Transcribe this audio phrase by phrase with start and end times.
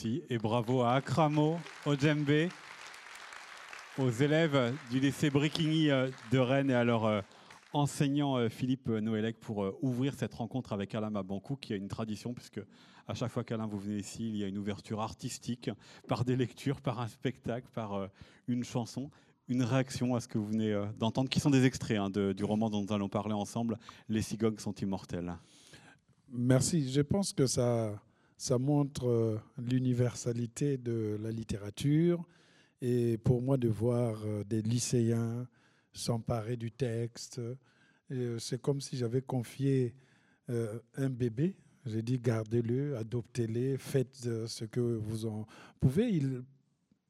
[0.00, 0.22] aussi.
[0.30, 2.48] Et bravo à Akramo, au djembé,
[3.98, 7.22] aux élèves du lycée Brikini de Rennes et à leur
[7.74, 12.62] enseignant Philippe Noëlec pour ouvrir cette rencontre avec Alain Mabankou, qui a une tradition, puisque
[13.08, 15.70] à chaque fois qu'Alain vous venez ici, il y a une ouverture artistique
[16.08, 18.08] par des lectures, par un spectacle, par
[18.48, 19.10] une chanson
[19.48, 22.44] une réaction à ce que vous venez euh, d'entendre, qui sont des extraits hein, du
[22.44, 23.78] roman dont nous allons parler ensemble,
[24.08, 25.36] Les cigognes sont immortels.
[26.30, 26.88] Merci.
[26.88, 28.00] Je pense que ça,
[28.40, 32.24] ça montre euh, l'universalité de la littérature.
[32.80, 35.46] Et pour moi, de voir euh, des lycéens
[35.92, 37.40] s'emparer du texte,
[38.38, 39.94] c'est comme si j'avais confié
[40.48, 41.56] un bébé.
[41.84, 45.46] J'ai dit gardez-le, adoptez-le, faites ce que vous en
[45.80, 46.20] pouvez.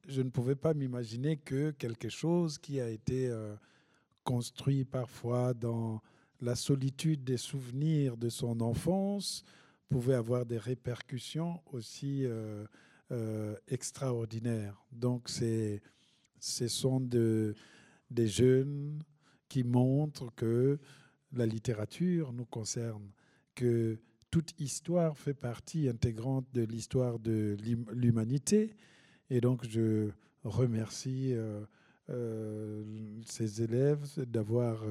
[0.09, 3.55] Je ne pouvais pas m'imaginer que quelque chose qui a été euh,
[4.24, 6.01] construit parfois dans
[6.41, 9.45] la solitude des souvenirs de son enfance
[9.91, 12.65] pouvait avoir des répercussions aussi euh,
[13.11, 14.83] euh, extraordinaires.
[14.93, 17.55] Donc, ce sont de,
[18.10, 19.02] des jeunes
[19.49, 20.79] qui montrent que
[21.32, 23.10] la littérature nous concerne,
[23.55, 23.99] que
[24.30, 27.57] toute histoire fait partie intégrante de l'histoire de
[27.93, 28.77] l'humanité
[29.30, 30.10] et donc, je
[30.43, 31.32] remercie
[32.09, 32.85] euh,
[33.25, 34.82] ces élèves d'avoir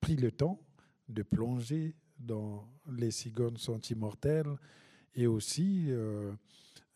[0.00, 0.58] pris le temps
[1.10, 4.56] de plonger dans Les cigognes sont immortelles
[5.14, 5.88] et aussi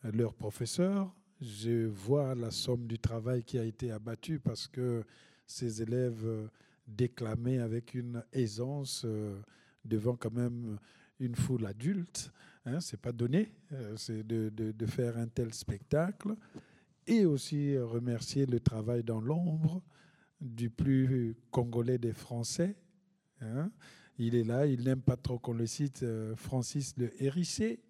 [0.03, 1.13] leurs professeurs.
[1.41, 5.03] Je vois la somme du travail qui a été abattu parce que
[5.45, 6.49] ces élèves
[6.87, 9.05] déclamaient avec une aisance
[9.85, 10.77] devant quand même
[11.19, 12.31] une foule adulte.
[12.65, 16.35] Hein, c'est pas donné, euh, c'est de, de, faire un tel spectacle.
[17.07, 19.81] Et aussi remercier le travail dans l'ombre
[20.39, 22.75] du plus congolais des Français.
[23.41, 23.71] Hein.
[24.19, 27.81] Il est là, il n'aime pas trop qu'on le cite, euh, Francis Le Hérissé,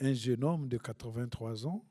[0.00, 1.84] un jeune homme de 83 ans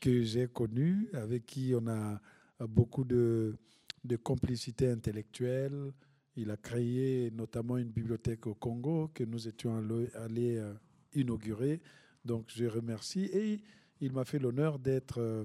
[0.00, 2.20] que j'ai connu, avec qui on a
[2.66, 3.56] beaucoup de,
[4.04, 5.92] de complicité intellectuelle,
[6.36, 9.76] il a créé notamment une bibliothèque au Congo que nous étions
[10.14, 10.74] allés euh,
[11.14, 11.80] inaugurer.
[12.24, 13.26] Donc je remercie.
[13.32, 13.60] Et
[14.00, 15.44] il m'a fait l'honneur d'être euh,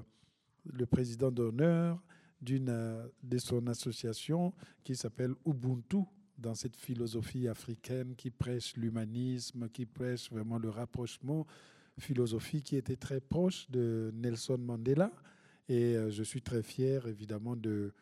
[0.66, 2.02] le président d'honneur
[2.50, 4.54] euh, de son association
[4.84, 6.04] qui s'appelle Ubuntu
[6.40, 11.46] dans cette philosophie africaine qui prêche l'humanisme, qui prêche vraiment le rapprochement,
[11.98, 15.12] philosophie qui était très proche de Nelson Mandela.
[15.68, 17.94] Et je suis très fier, évidemment, de,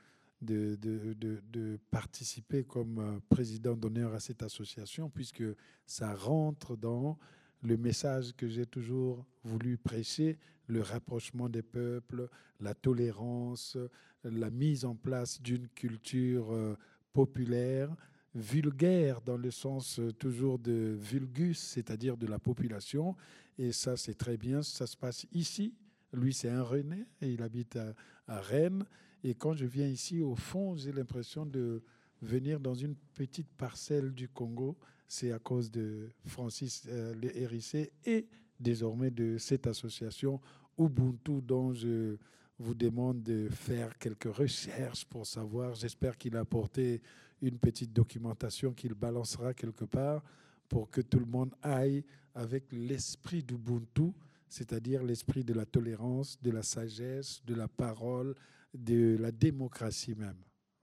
[0.41, 5.43] de, de, de, participer comme euh, président d'honneur à cette association, puisque
[5.85, 7.17] ça rentre dans
[7.63, 10.37] le message que j'ai toujours voulu prêcher,
[10.67, 13.77] le rapprochement des peuples, la tolérance,
[14.23, 16.75] la mise en place d'une culture euh,
[17.13, 17.95] populaire,
[18.37, 23.15] vulgaire dans le sens euh, toujours de vulgus, c'est-à-dire de la population.
[23.57, 25.73] Et ça, c'est très bien, ça se passe ici.
[26.13, 27.93] Lui, c'est un René et il habite à,
[28.27, 28.85] à Rennes.
[29.23, 31.81] Et quand je viens ici, au fond, j'ai l'impression de
[32.21, 34.77] venir dans une petite parcelle du Congo.
[35.07, 38.27] C'est à cause de Francis euh, Hérissé et
[38.59, 40.39] désormais de cette association
[40.77, 42.17] Ubuntu dont je
[42.59, 45.75] vous demande de faire quelques recherches pour savoir.
[45.75, 47.01] J'espère qu'il a apporté
[47.41, 50.23] une petite documentation qu'il balancera quelque part
[50.69, 52.03] pour que tout le monde aille
[52.35, 54.13] avec l'esprit d'Ubuntu,
[54.47, 58.35] c'est-à-dire l'esprit de la tolérance, de la sagesse, de la parole,
[58.73, 60.37] de la démocratie même.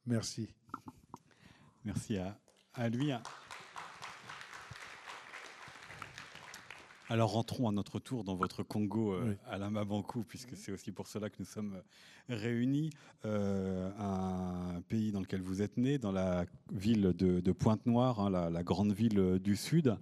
[0.06, 0.48] Merci.
[1.84, 2.38] Merci à,
[2.74, 3.12] à lui.
[7.10, 10.90] Alors rentrons à notre tour dans votre Congo euh, à la Mabankou, puisque c'est aussi
[10.90, 12.88] pour cela que nous sommes euh, réunis.
[13.26, 18.62] Euh, un pays dans lequel vous êtes né, dans la ville de, Pointe-Noire, hein, la,
[18.62, 19.96] grande ville du Sud,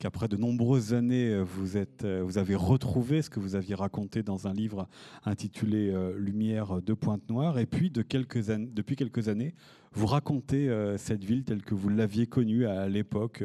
[0.00, 4.46] qu'après de nombreuses années, vous, êtes, vous avez retrouvé ce que vous aviez raconté dans
[4.48, 4.88] un livre
[5.24, 7.58] intitulé Lumière de Pointe-Noire.
[7.58, 9.54] Et puis, de quelques depuis quelques années,
[9.92, 10.68] vous racontez
[10.98, 13.42] cette ville telle que vous l'aviez connue à l'époque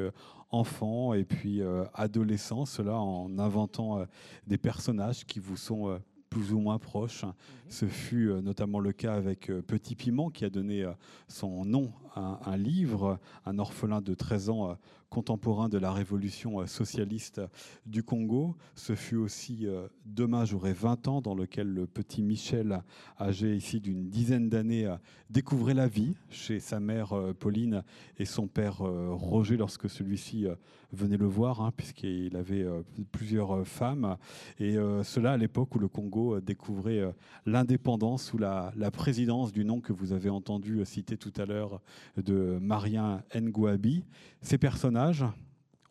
[0.54, 4.06] enfant et puis euh, adolescent, cela en inventant euh,
[4.48, 5.98] des personnages qui vous sont euh,
[6.30, 7.24] plus ou moins proches.
[7.24, 7.34] Mhm.
[7.70, 10.84] Ce fut notamment le cas avec Petit Piment qui a donné
[11.28, 14.78] son nom à un livre, Un orphelin de 13 ans
[15.14, 17.40] contemporain de la révolution euh, socialiste
[17.86, 18.56] du Congo.
[18.74, 22.82] Ce fut aussi euh, Demain j'aurai 20 ans, dans lequel le petit Michel,
[23.20, 24.92] âgé ici d'une dizaine d'années,
[25.30, 27.84] découvrait la vie chez sa mère euh, Pauline
[28.18, 30.48] et son père Roger lorsque celui-ci
[30.92, 32.66] venait le voir, hein, puisqu'il avait
[33.12, 34.18] plusieurs femmes.
[34.60, 37.14] Et cela à l'époque où le Congo découvrait
[37.46, 41.82] l'indépendance sous la, la, présidence du nom que vous avez entendu citer tout à l'heure
[42.18, 44.04] de Marien Ngouabi.
[44.44, 45.26] Ces personnages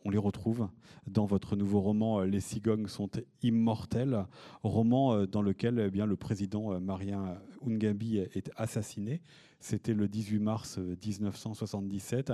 [0.04, 0.69] on les retrouve
[1.06, 3.08] dans votre nouveau roman Les cigognes sont
[3.43, 4.26] immortelles,
[4.62, 9.22] roman dans lequel eh bien, le président Marien Ungabi est assassiné.
[9.60, 12.32] C'était le 18 mars 1977.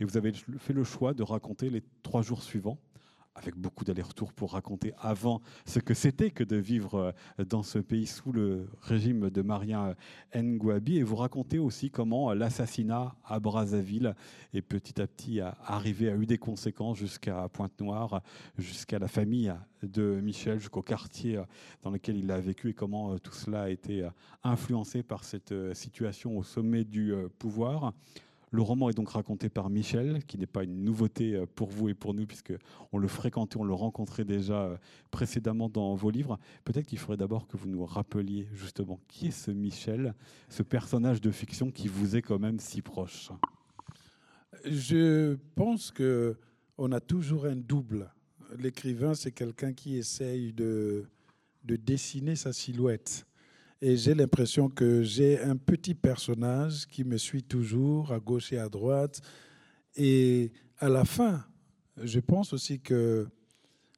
[0.00, 2.78] Et vous avez fait le choix de raconter les trois jours suivants
[3.34, 7.78] avec beaucoup d'allers-retours pour raconter avant ce que c'était que de vivre euh, dans ce
[7.78, 9.94] pays sous le régime de Marien
[10.34, 10.98] Ngouabi.
[10.98, 14.14] Et vous racontez aussi comment l'assassinat à Brazzaville
[14.52, 18.22] est petit à petit arrivé, a eu des conséquences jusqu'à Pointe-Noire,
[18.58, 19.52] jusqu'à la famille
[19.82, 21.42] de Michel, jusqu'au quartier
[21.82, 24.08] dans lequel il a vécu et comment euh, tout cela a été
[24.42, 27.92] influencé par cette euh, situation au sommet du pouvoir.
[28.54, 31.88] Le roman est donc raconté par Michel, qui n'est pas une nouveauté euh, pour vous
[31.88, 32.52] et pour nous, puisque
[32.92, 34.76] on le fréquentait, on le rencontrait déjà euh,
[35.10, 36.38] précédemment dans vos livres.
[36.62, 40.14] Peut-être qu'il faudrait d'abord que vous nous rappeliez justement qui est ce Michel,
[40.48, 43.32] ce personnage de fiction qui vous est quand même si proche.
[44.64, 46.36] Je pense que
[46.78, 48.08] on a toujours un double.
[48.56, 51.06] L'écrivain, c'est quelqu'un qui essaye de,
[51.64, 53.26] de dessiner sa silhouette.
[53.86, 58.56] Et j'ai l'impression que j'ai un petit personnage qui me suit toujours à gauche et
[58.56, 59.20] à droite.
[59.94, 61.44] Et à la fin,
[62.02, 63.28] je pense aussi que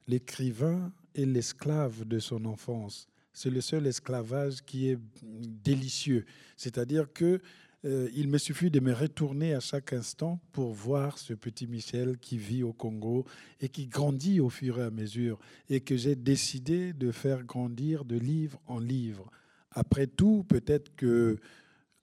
[0.09, 3.07] l'écrivain est l'esclave de son enfance.
[3.33, 6.25] C'est le seul esclavage qui est délicieux.
[6.57, 7.41] C'est-à-dire que
[7.85, 12.19] euh, il me suffit de me retourner à chaque instant pour voir ce petit Michel
[12.19, 13.25] qui vit au Congo
[13.61, 15.39] et qui grandit au fur et à mesure
[15.71, 19.31] et que j'ai décidé de faire grandir de livre en livre.
[19.77, 21.37] Après tout, peut-être que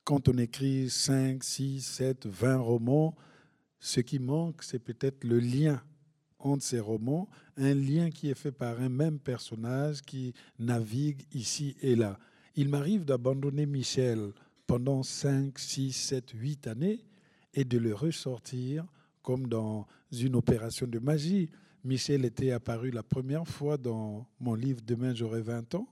[0.04, 3.16] quand on écrit 5, 6, 7, 20 romans,
[3.80, 5.82] ce qui manque, c'est peut-être le lien
[6.38, 7.28] entre ces romans,
[7.58, 12.20] un lien qui est fait par un même personnage qui navigue ici et là.
[12.56, 14.34] Il m'arrive d'abandonner Michel
[14.68, 17.04] pendant 5, 6, 7, 8 années
[17.56, 18.86] et de le ressortir
[19.24, 21.50] comme dans une opération de magie.
[21.84, 25.88] Michel était apparu la première fois dans mon livre Demain j'aurai 20 ans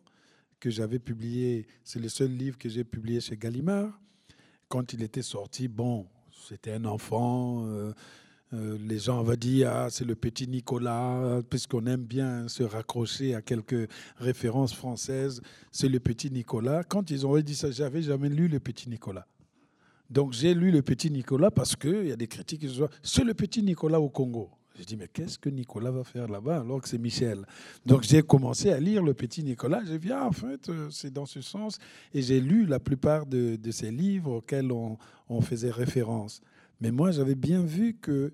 [0.61, 3.99] que j'avais publié, c'est le seul livre que j'ai publié chez Gallimard.
[4.69, 6.07] Quand il était sorti, bon,
[6.47, 7.65] c'était un enfant.
[7.65, 7.91] Euh,
[8.53, 13.33] euh, les gens avaient dit ah c'est le petit Nicolas puisqu'on aime bien se raccrocher
[13.33, 15.41] à quelques références françaises
[15.71, 19.25] c'est le petit Nicolas quand ils ont dit ça j'avais jamais lu le petit Nicolas
[20.09, 22.83] donc j'ai lu le petit Nicolas parce que il y a des critiques qui disent
[23.01, 26.61] c'est le petit Nicolas au Congo j'ai dit, mais qu'est-ce que Nicolas va faire là-bas
[26.61, 27.45] alors que c'est Michel?
[27.85, 29.83] Donc j'ai commencé à lire le petit Nicolas.
[29.85, 31.77] J'ai vu, ah, en fait, euh, c'est dans ce sens.
[32.13, 34.97] Et j'ai lu la plupart de, ces livres auxquels on,
[35.41, 36.41] faisait référence.
[36.79, 38.33] Mais moi, j'avais bien vu que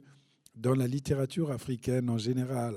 [0.56, 2.76] dans la littérature africaine en général,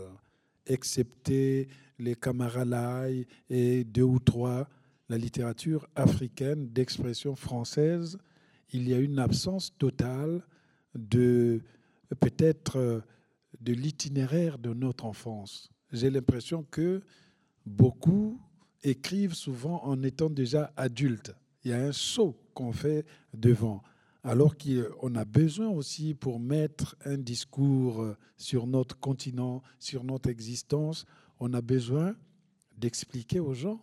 [0.67, 1.69] excepté
[1.99, 4.69] les Camaralai et deux ou trois,
[5.09, 8.19] la littérature africaine d'expression française,
[8.73, 10.43] il y a une absence totale
[10.95, 11.61] de
[12.21, 13.01] peut-être euh,
[13.59, 15.71] de l'itinéraire de notre enfance.
[15.93, 17.03] J'ai l'impression que
[17.67, 18.41] beaucoup
[18.83, 21.35] écrivent souvent en étant déjà adultes.
[21.65, 23.05] Il y a un saut qu'on fait
[23.35, 23.83] devant.
[24.23, 31.07] Alors qu'on a besoin aussi pour mettre un discours sur notre continent, sur notre existence,
[31.39, 32.15] on a besoin
[32.77, 33.81] d'expliquer aux gens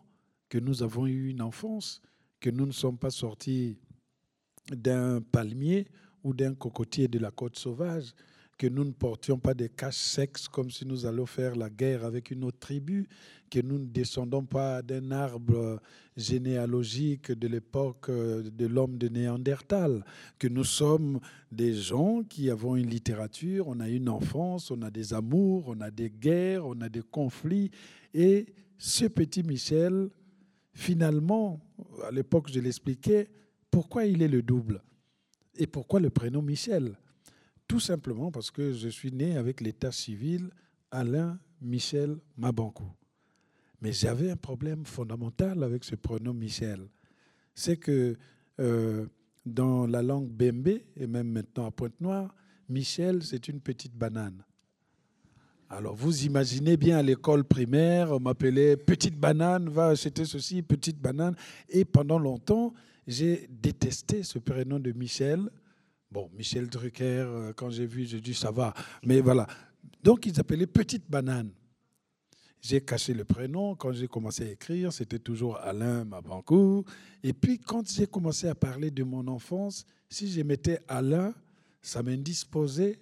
[0.49, 2.01] que nous avons eu une enfance,
[2.39, 3.77] que nous ne sommes pas sortis
[4.71, 5.87] d'un palmier
[6.23, 8.13] ou d'un cocotier de la côte sauvage,
[8.57, 12.03] que nous ne portions pas des caches sexes comme si nous allions faire la guerre
[12.03, 13.07] avec une autre tribu,
[13.49, 15.79] que nous ne descendons pas d'un arbre
[16.15, 20.03] généalogique de l'époque de l'homme de Néandertal,
[20.39, 21.19] que nous sommes
[21.51, 25.79] des gens qui avons une littérature, on a une enfance, on a des amours, on
[25.81, 27.69] a des guerres, on a des conflits.
[28.13, 30.09] Et ce petit Michel,
[30.73, 31.59] finalement,
[32.03, 33.29] à l'époque je l'expliquais,
[33.69, 34.81] pourquoi il est le double?
[35.55, 36.97] Et pourquoi le prénom Michel?
[37.67, 40.49] Tout simplement parce que je suis né avec l'état civil
[40.91, 42.91] Alain Michel Mabankou.
[43.81, 46.87] Mais j'avais un problème fondamental avec ce prénom Michel.
[47.53, 48.15] C'est que
[48.59, 49.05] euh,
[49.45, 52.33] dans la langue Bembe, et même maintenant à Pointe-Noire,
[52.69, 54.43] Michel, c'est une petite banane.
[55.69, 60.99] Alors vous imaginez bien à l'école primaire, on m'appelait petite banane, va acheter ceci, petite
[60.99, 61.35] banane.
[61.69, 62.73] Et pendant longtemps,
[63.05, 65.49] j'ai détesté ce prénom de Michel
[66.09, 68.73] Bon, Michel Drucker, euh, quand j'ai vu, j'ai dit ça va.
[69.03, 69.45] Mais voilà.
[70.03, 71.51] Donc, ils appelaient Petite Banane.
[72.61, 73.75] J'ai caché le prénom.
[73.75, 76.85] Quand j'ai commencé à écrire, c'était toujours Alain Mabankou.
[77.23, 81.33] Et puis, quand j'ai commencé à parler de mon enfance, si je mettais Alain,
[81.81, 82.99] ça m'indisposait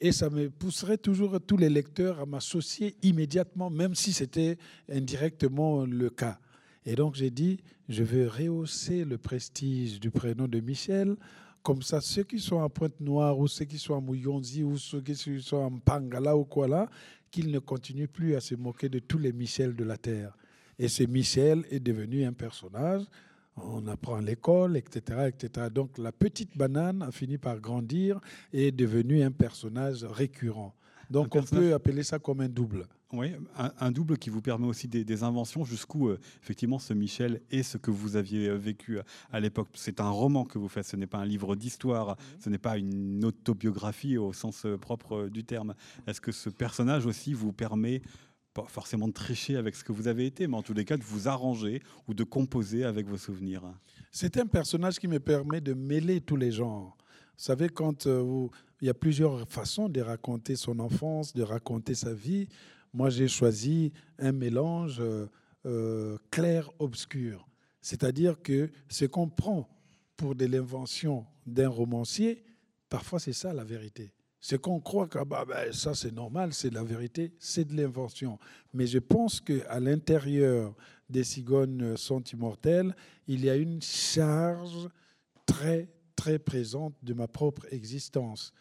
[0.00, 4.58] et ça me pousserait toujours tous les lecteurs à m'associer immédiatement, même si c'était
[4.90, 6.38] indirectement le cas.
[6.84, 11.16] Et donc, j'ai dit, je veux rehausser le prestige du prénom de Michel
[11.62, 15.00] comme ça, ceux qui sont à Pointe-Noire ou ceux qui sont à Mouyonzi ou ceux
[15.00, 16.88] qui sont à Pangala ou quoi là,
[17.30, 20.36] qu'ils ne continuent plus à se moquer de tous les Michel de la Terre.
[20.78, 23.02] Et ce Michel est devenu un personnage.
[23.56, 25.68] On apprend à l'école, etc., etc.
[25.72, 28.20] Donc la petite banane a fini par grandir
[28.52, 30.74] et est devenue un personnage récurrent.
[31.12, 32.86] Donc on peut appeler ça comme un double.
[33.12, 37.62] Oui, un, double qui vous permet aussi des, inventions jusqu'où euh, effectivement ce Michel est
[37.62, 39.68] ce que vous aviez euh, vécu euh, à l'époque.
[39.74, 42.16] C'est un roman que vous faites, ce n'est pas un livre d'histoire, mhm.
[42.40, 45.74] ce n'est pas une autobiographie au sens propre du terme.
[46.06, 48.00] Est-ce que ce personnage aussi vous permet
[48.54, 50.96] pas forcément de tricher avec ce que vous avez été, mais en tous les cas
[50.96, 53.62] de vous arranger ou de composer avec vos souvenirs?
[54.10, 56.96] C'est un personnage qui me permet de mêler tous les genres.
[57.36, 58.06] Vous savez, quand
[58.82, 62.48] il y a plusieurs façons de raconter son enfance, de raconter sa vie.
[62.92, 65.28] Moi, j'ai choisi un mélange euh,
[65.66, 67.46] euh, clair-obscur.
[67.80, 69.68] C'est-à-dire que ce qu'on prend
[70.16, 72.44] pour de l'invention d'un romancier,
[72.88, 74.12] parfois c'est ça la vérité.
[74.40, 78.36] Ce qu'on croit que bah, ben, ça c'est normal, c'est la vérité, c'est de l'invention.
[78.74, 80.74] Mais je pense qu'à l'intérieur
[81.08, 82.96] des cigognes sont immortelles,
[83.28, 84.88] il y a une charge
[85.46, 88.52] très très présente de ma propre existence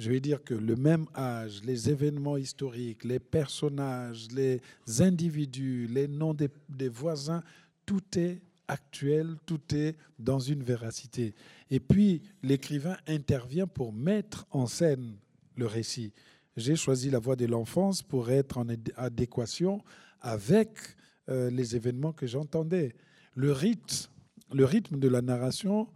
[0.00, 4.62] je vais dire que le même âge, les événements historiques, les personnages, les
[5.00, 7.42] individus, les noms des, voisins,
[7.84, 11.34] tout est actuel, tout est dans une véracité.
[11.70, 15.18] Et puis, l'écrivain intervient pour mettre en scène
[15.56, 16.14] le récit.
[16.56, 19.82] J'ai choisi la voix de l'enfance pour être en adéquation
[20.22, 20.78] avec
[21.28, 22.94] euh, les événements que j'entendais.
[23.34, 24.10] Le rythme,
[24.54, 25.88] le rythme de la narration,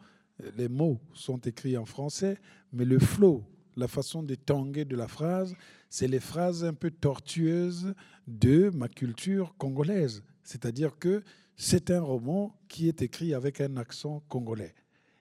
[0.59, 2.37] les mots sont écrits en français,
[2.71, 3.43] mais le flot,
[3.76, 5.54] la façon de tanguer de la phrase,
[5.88, 7.95] c'est les phrases un peu tortueuses
[8.26, 10.23] de ma culture congolaise.
[10.43, 11.23] C'est-à-dire que
[11.57, 14.75] c'est un roman qui est écrit avec un accent congolais.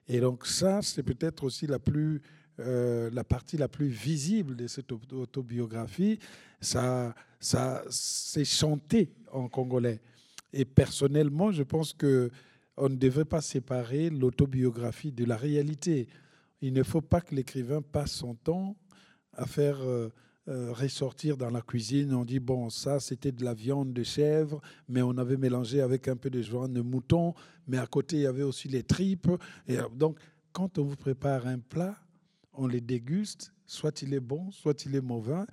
[0.08, 2.20] Et donc ça, c'est peut-être aussi la, plus,
[2.60, 6.18] euh, la partie la plus visible de cette autobiographie.
[6.60, 10.00] Ça, ça c'est chanté en congolais.
[10.52, 12.30] Et personnellement, je pense que
[12.76, 16.08] on ne devrait pas séparer l'autobiographie de la réalité.
[16.66, 18.74] Il ne faut pas que l'écrivain passe son temps
[19.34, 20.08] à faire euh,
[20.48, 22.14] euh, ressortir dans la cuisine.
[22.14, 26.08] On dit, bon, ça, c'était de la viande de chèvre, mais on avait mélangé avec
[26.08, 27.34] un peu de viande de mouton,
[27.68, 29.28] mais à côté, il y avait aussi les tripes.
[29.68, 30.18] Et euh, donc,
[30.52, 31.98] quand on vous prépare un plat,
[32.54, 35.44] on les déguste, soit il est bon, soit il est mauvais.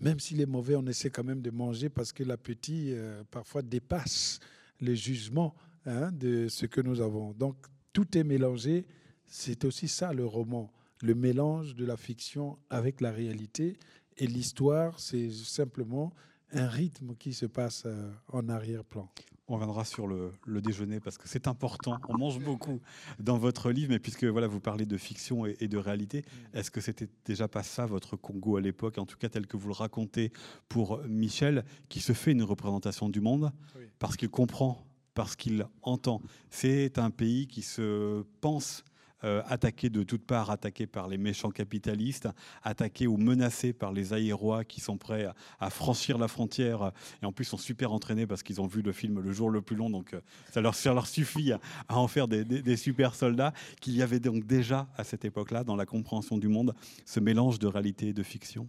[0.00, 2.92] Même s'il est mauvais, on essaie quand même de manger parce que l'appétit,
[3.30, 4.38] parfois, dépasse
[4.82, 5.54] le jugement
[5.86, 7.32] hein, de ce que nous avons.
[7.32, 7.56] Donc,
[7.94, 8.86] tout est mélangé
[9.28, 13.76] c'est aussi ça le roman, le mélange de la fiction avec la réalité.
[14.16, 16.12] Et l'histoire, c'est simplement
[16.52, 19.08] un rythme qui se passe euh, en arrière-plan.
[19.48, 21.98] On reviendra sur le, déjeuner parce que c'est important.
[22.08, 22.80] On mange beaucoup
[23.18, 26.82] dans votre livre, mais puisque voilà, vous parlez de fiction et, de réalité, est-ce que
[26.82, 29.74] c'était déjà pas ça votre Congo à l'époque, en tout cas tel que vous le
[29.74, 30.32] racontez
[30.68, 33.50] pour Michel, qui se fait une représentation du monde
[33.98, 36.20] parce qu'il comprend, parce qu'il entend?
[36.50, 38.84] C'est un pays qui se pense
[39.22, 42.28] attaqué de toutes parts, attaqué par les méchants capitalistes,
[42.62, 47.32] attaqué ou menacé par les aérois qui sont prêts à, franchir la frontière et en
[47.32, 49.90] plus sont super entraînés parce qu'ils ont vu le film le jour le plus long,
[49.90, 50.20] donc euh,
[50.52, 54.46] ça leur, ça leur suffit à, en faire des, super soldats, qu'il y avait donc
[54.46, 58.22] déjà à cette époque-là, dans la compréhension du monde, ce mélange de réalité et de
[58.22, 58.68] fiction.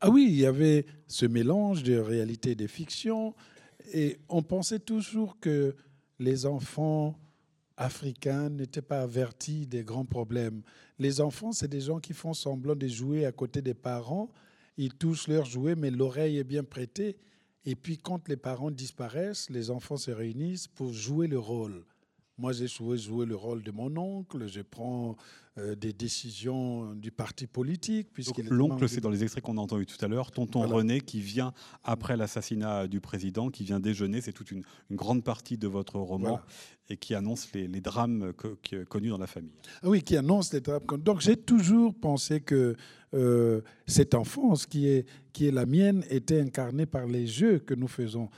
[0.00, 3.34] Ah oui, il y avait ce mélange de réalité et de fiction,
[3.92, 5.76] et on pensait toujours que
[6.18, 7.18] les enfants
[7.76, 10.62] africains n'étaient pas avertis des grands problèmes.
[10.98, 14.30] Les enfants, c'est des gens qui font semblant de jouer à côté des parents.
[14.76, 17.16] Ils touchent leur jouet, mais l'oreille est bien prêtée.
[17.64, 21.84] Et puis quand les parents disparaissent, les enfants se réunissent pour jouer le rôle.
[22.38, 24.48] Moi, j'ai joué, joué le rôle de mon oncle.
[24.48, 25.16] Je prends
[25.58, 28.08] euh, des décisions du parti politique.
[28.48, 31.52] L'oncle, c'est dans les extraits qu'on a entendus tout à l'heure, tonton René qui vient
[31.84, 36.40] après l'assassinat du président, qui vient déjeuner, c'est toute une, grande partie de votre roman,
[36.88, 38.32] et qui annonce les, drames
[38.88, 39.52] connus dans la famille.
[39.82, 40.80] Ah oui, qui annonce les drames.
[40.98, 42.74] Donc j'ai toujours pensé que
[43.12, 47.74] euh, cette enfance qui est, qui est la mienne était incarnée par les jeux que
[47.74, 48.30] nous faisons.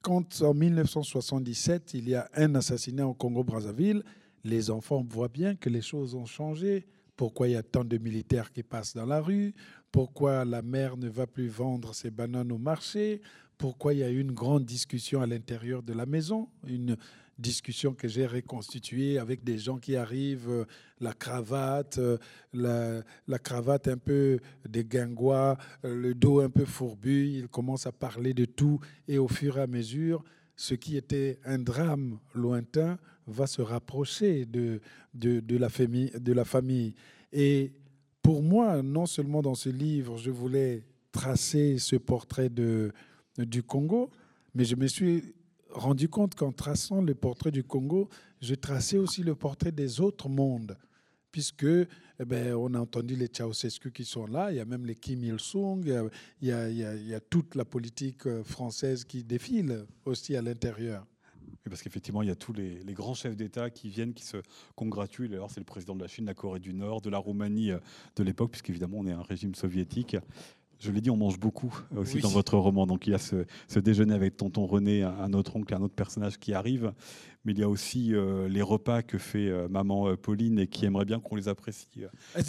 [0.00, 4.02] Quand en 1977, il y a un assassinat au Congo-Brazzaville,
[4.46, 6.86] les enfants voient bien que les choses ont changé.
[7.16, 9.54] Pourquoi il y a tant de militaires qui passent dans la rue?
[9.90, 13.20] Pourquoi la mère ne va plus vendre ses bananes au marché?
[13.58, 16.48] Pourquoi il y a une grande discussion à l'intérieur de la maison?
[16.66, 16.96] Une
[17.38, 20.64] discussion que j'ai reconstituée avec des gens qui arrivent, euh,
[21.00, 22.18] la cravate, euh,
[22.54, 24.38] la, cravate un peu
[24.68, 29.18] des guingois, euh, le dos un peu fourbu, ils commencent à parler de tout et
[29.18, 30.24] au fur et à mesure,
[30.56, 34.80] ce qui était un drame lointain va se rapprocher de,
[35.14, 36.94] de, la, famille, de la famille.
[37.32, 37.72] Et
[38.22, 42.92] pour moi, non seulement dans ce livre, je voulais tracer ce portrait de,
[43.38, 44.10] du Congo,
[44.54, 45.34] mais je me suis
[45.70, 48.08] rendu compte qu'en traçant le portrait du Congo,
[48.40, 50.76] je traçais aussi le portrait des autres mondes,
[51.32, 54.86] puisque eh ben, on a entendu les Ceausescu qui sont là, il y a même
[54.86, 60.34] les Kim Il-sung, il, il, y a, toute la politique euh, française qui défile aussi
[60.34, 61.06] à l'intérieur.
[61.68, 64.38] Parce qu'effectivement, il y a tous les, les grands chefs d'État qui viennent, qui se
[64.74, 65.34] congratulent.
[65.34, 67.70] Alors, c'est le président de la Chine, de la Corée du Nord, de la Roumanie
[67.70, 67.78] euh,
[68.16, 70.16] de l'époque, puisqu'évidemment, on est un régime soviétique.
[70.78, 72.86] Je l'ai dit, on mange beaucoup aussi dans votre roman.
[72.86, 76.38] Donc il y a ce, déjeuner avec tonton René, un autre oncle, un autre personnage
[76.38, 76.92] qui arrive.
[77.44, 80.66] Mais il y a aussi euh, les repas que fait euh, maman euh, Pauline et
[80.66, 81.86] qui aimerait bien qu'on les apprécie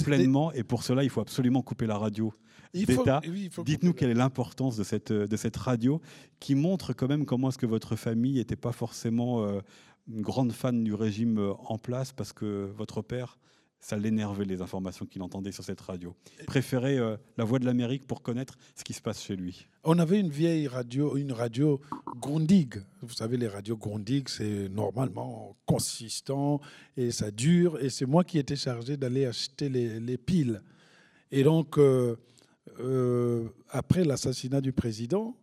[0.03, 0.51] pleinement.
[0.53, 2.33] Et pour cela, il faut absolument couper la radio
[2.73, 3.21] d'État.
[3.65, 6.01] Dites-nous quelle est l'importance de cette, de cette radio
[6.39, 9.45] qui montre quand même comment est-ce que votre famille n'était pas forcément
[10.07, 13.37] une grande fan du régime en place parce que votre père
[13.79, 16.15] ça l'énervait les informations qu'il entendait sur cette radio.
[16.39, 19.67] Il préférait euh, la voix de l'Amérique pour connaître ce qui se passe chez lui.
[19.83, 21.79] On avait une vieille radio, une radio
[22.19, 22.83] Grundig.
[23.01, 26.59] Vous savez, les radios Grundig, c'est normalement consistant
[26.97, 27.79] et ça dure.
[27.81, 30.61] Et c'est moi qui étais chargé d'aller acheter les, piles.
[31.31, 32.15] Et donc, euh,
[32.79, 35.37] euh, après l'assassinat du président,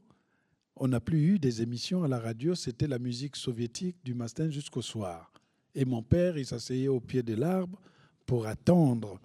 [0.77, 2.55] on n'a plus eu des émissions à la radio.
[2.55, 5.33] C'était la musique soviétique du matin jusqu'au soir.
[5.75, 7.81] Et mon père, il s'asseyait au pied de l'arbre
[8.27, 9.21] pour attendre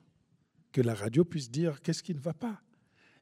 [0.71, 2.61] que la radio puisse dire qu'est-ce qui ne va pas.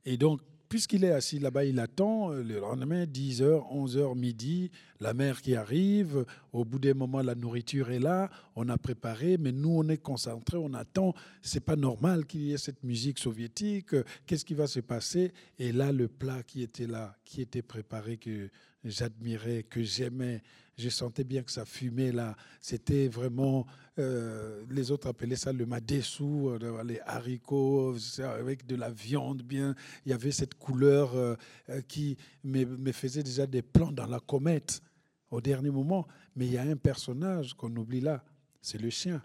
[0.06, 5.14] Et donc, puisqu'il est assis là-bas, il attend euh, le lendemain, 10h, 11h, midi, la
[5.14, 9.52] mère qui arrive, au bout d'un moment, la nourriture est là, on a préparé, mais
[9.52, 11.14] nous, on est concentrés, on attend.
[11.42, 13.96] C'est pas normal qu'il y ait cette musique soviétique,
[14.26, 15.34] qu'est-ce qui va se passer?
[15.60, 18.50] Et là, le plat qui était là, qui était préparé, que
[18.84, 20.42] j'admirais, que j'aimais,
[20.78, 22.36] je sentais bien que ça fumait là.
[22.62, 23.66] C'était vraiment,
[24.00, 29.76] euh, les autres appelaient ça le madessou, euh, les haricots avec de la viande bien.
[30.06, 31.36] Il y avait cette couleur euh,
[31.88, 34.82] qui me, me, faisait déjà des plans dans la comète
[35.32, 36.08] au dernier moment.
[36.36, 38.24] Mais il y a un personnage qu'on oublie là,
[38.62, 39.22] c'est le chien.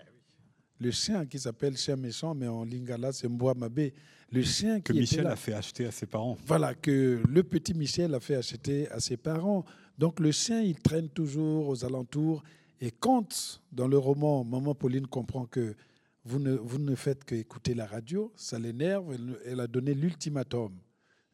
[0.80, 3.94] Le chien qui s'appelle chien méchant, mais en lingala, c'est Mabé.
[4.32, 6.38] Le chien que Michel a fait acheter à ses parents.
[6.46, 9.64] Voilà, que le petit Michel a fait acheter à ses parents.
[9.98, 12.42] Donc le chien, il traîne toujours aux alentours.
[12.82, 15.76] Et quand, dans le roman, Maman Pauline comprend que
[16.24, 20.76] vous ne, vous ne faites qu'écouter la radio, ça l'énerve, elle, a donné l'ultimatum.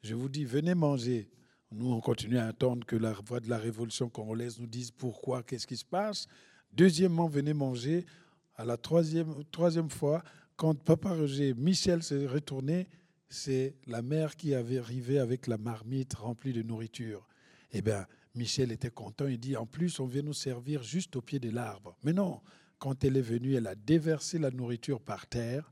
[0.03, 1.31] Je vous dis, venez manger.
[1.73, 5.43] Nous, on continue à attendre que la voix de la révolution congolaise nous dise pourquoi,
[5.43, 6.27] qu'est-ce qui se passe.
[6.71, 8.05] Deuxièmement, venez manger.
[8.55, 10.23] À la troisième, troisième fois,
[10.57, 12.89] quand Papa Roger, Michel s'est retourné,
[13.31, 17.27] c'est la mère qui avait arrivé avec la marmite remplie de nourriture.
[17.73, 18.07] Eh bien,
[18.39, 19.27] Michel était content.
[19.27, 21.97] Il dit, en plus, on vient nous servir juste au pied de l'arbre.
[22.05, 22.41] Mais non,
[22.79, 25.71] quand elle est venue, elle a déversé la nourriture par terre.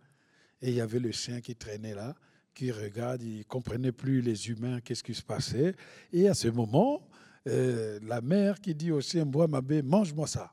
[0.61, 2.15] Et il y avait le chien qui traînait là,
[2.55, 5.75] qui regarde, il ne comprenait plus les humains, qu'est-ce qui se passait.
[6.13, 7.09] Et à ce moment,
[7.47, 10.53] euh, la mère qui dit au chien, bois ma baie, mange-moi ça.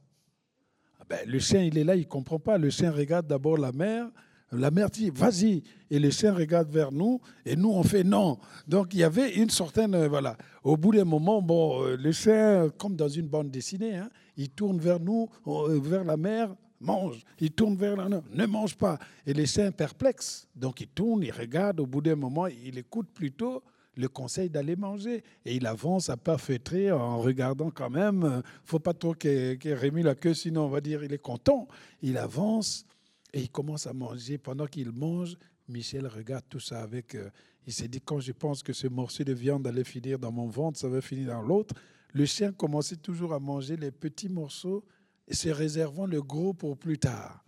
[1.00, 2.58] Ah ben, le chien, il est là, il ne comprend pas.
[2.58, 4.10] Le chien regarde d'abord la mère,
[4.54, 5.64] la mère dit, vas-y.
[5.90, 8.40] Et le chien regarde vers nous et nous, on fait non.
[8.68, 9.94] Donc, il y avait une certaine.
[9.96, 10.38] Euh, voilà.
[10.64, 14.50] Au bout d'un moment, bon, euh, le chien, comme dans une bande dessinée, hein, il
[14.50, 17.24] tourne vers nous, euh, vers la mère, mange.
[17.40, 18.98] Il tourne vers la ne mange pas.
[19.26, 20.48] Et le chien perplexe.
[20.56, 21.80] Donc, il tourne, il regarde.
[21.80, 23.64] Au bout d'un moment, il écoute plutôt
[23.96, 25.24] le conseil d'aller manger.
[25.46, 28.42] Et il avance à pas fêter en regardant quand même.
[28.66, 31.68] faut pas trop qu'il remis la queue, sinon on va dire il est content.
[32.02, 32.86] Il avance
[33.34, 34.38] et il commence à manger.
[34.38, 35.36] Pendant qu'il mange,
[35.68, 37.16] Michel regarde tout ça avec.
[37.16, 37.30] Euh,
[37.66, 40.48] il s'est dit quand je pense que ce morceau de viande allait finir dans mon
[40.48, 41.76] ventre, ça va finir dans l'autre.
[42.14, 44.86] Le chien commençait toujours à manger les petits morceaux
[45.32, 47.44] se réservant le gros pour plus tard.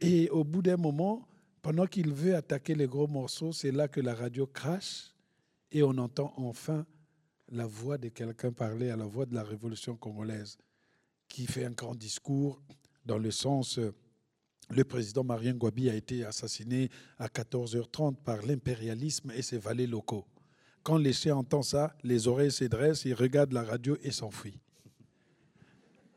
[0.00, 1.26] Et au bout d'un moment,
[1.62, 5.14] pendant qu'il veut attaquer les gros morceaux, c'est là que la radio crache
[5.72, 6.86] et on entend enfin
[7.48, 10.56] la voix de quelqu'un parler à la voix de la révolution congolaise
[11.28, 12.62] qui fait un grand discours
[13.04, 13.92] dans le sens euh,
[14.70, 20.24] le président Marien Gwabi a été assassiné à 14h30 par l'impérialisme et ses valets locaux.
[20.82, 24.60] Quand les chiens entendent ça, les oreilles se dressent, ils regardent la radio et s'enfuient.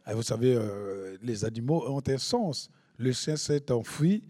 [0.08, 2.70] vous savez, euh, les animaux ont un sens.
[2.98, 4.24] Le chien s'est enfui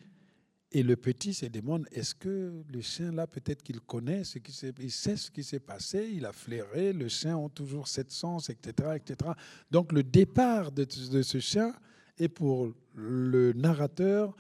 [0.72, 4.52] et le petit se demande est-ce que le chien là, peut-être qu'il connaît ce qui
[4.80, 8.50] il sait ce qui s'est passé, il a flairé, le chien a toujours sept sens,
[8.50, 9.32] etc., etc.
[9.70, 11.76] Donc le départ de ce chien
[12.18, 14.36] est pour le narrateur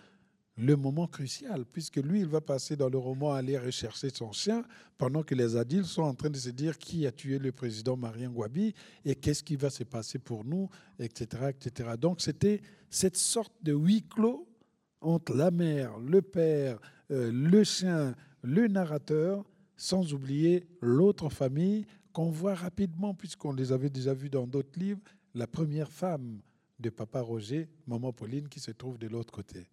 [0.58, 4.32] le moment crucial, puisque lui, il va passer dans le roman à aller rechercher son
[4.32, 4.64] chien,
[4.98, 7.98] pendant que les adultes sont en train de se dire qui a tué le président
[7.98, 11.50] Marien Gwabi et qu'est-ce qui va se passer pour nous, etc.
[11.50, 11.90] etc.
[12.00, 14.48] Donc c'était cette sorte de huis clos
[15.02, 16.80] entre la mère, le père,
[17.12, 19.44] euh, le chien, le narrateur,
[19.76, 25.02] sans oublier l'autre famille qu'on voit rapidement, puisqu'on les avait déjà vus dans d'autres livres,
[25.34, 26.40] la première femme
[26.84, 29.66] de Papa Roger, Maman Pauline, qui se trouve de l'autre côté.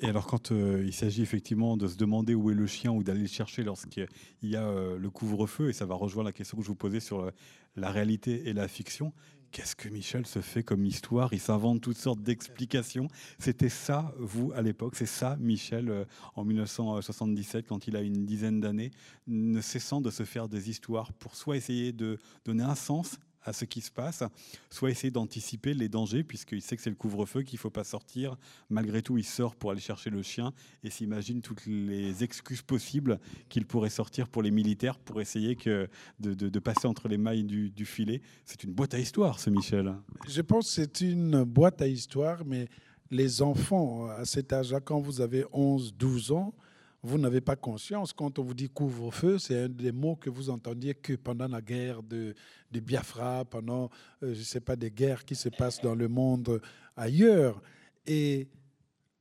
[0.00, 3.02] Et alors, quand euh, il s'agit effectivement de se demander où est le chien ou
[3.02, 4.06] d'aller le chercher lorsqu'il
[4.42, 7.00] y a euh, le couvre-feu, et ça va rejoindre la question que je vous posais
[7.00, 7.30] sur euh,
[7.74, 9.12] la réalité et la fiction,
[9.50, 11.32] qu'est-ce que Michel se fait comme histoire?
[11.32, 13.08] Il s'invente toutes sortes d'explications.
[13.38, 18.60] C'était ça, vous, à l'époque C'est ça, Michel, en 1977, quand il a une dizaine
[18.60, 18.90] d'années,
[19.26, 23.52] ne cessant de se faire des histoires pour soit essayer de donner un sens à
[23.52, 24.22] ce qui se passe,
[24.70, 27.84] soit essayer d'anticiper les dangers, puisqu'il sait que c'est le couvre-feu, qu'il ne faut pas
[27.84, 28.36] sortir.
[28.70, 30.52] Malgré tout, il sort pour aller chercher le chien
[30.84, 35.56] et s'imagine toutes les excuses possibles qu'il pourrait sortir pour les militaires pour essayer
[36.20, 38.20] de, passer entre les mailles du, du filet.
[38.44, 39.94] C'est une boîte à histoire, ce Michel.
[40.28, 42.68] Je pense que c'est une boîte à histoire, mais
[43.10, 46.54] les enfants, à cet âge-là, quand vous avez 11, 12 ans,
[47.02, 48.12] vous n'avez pas conscience.
[48.12, 51.60] Quand on vous dit couvre-feu, c'est un des mots que vous entendiez que pendant la
[51.60, 52.34] guerre de,
[52.70, 53.84] de Biafra, pendant,
[54.22, 56.60] euh, je ne sais pas, des guerres qui se passent dans le monde
[56.96, 57.62] ailleurs.
[58.06, 58.48] Et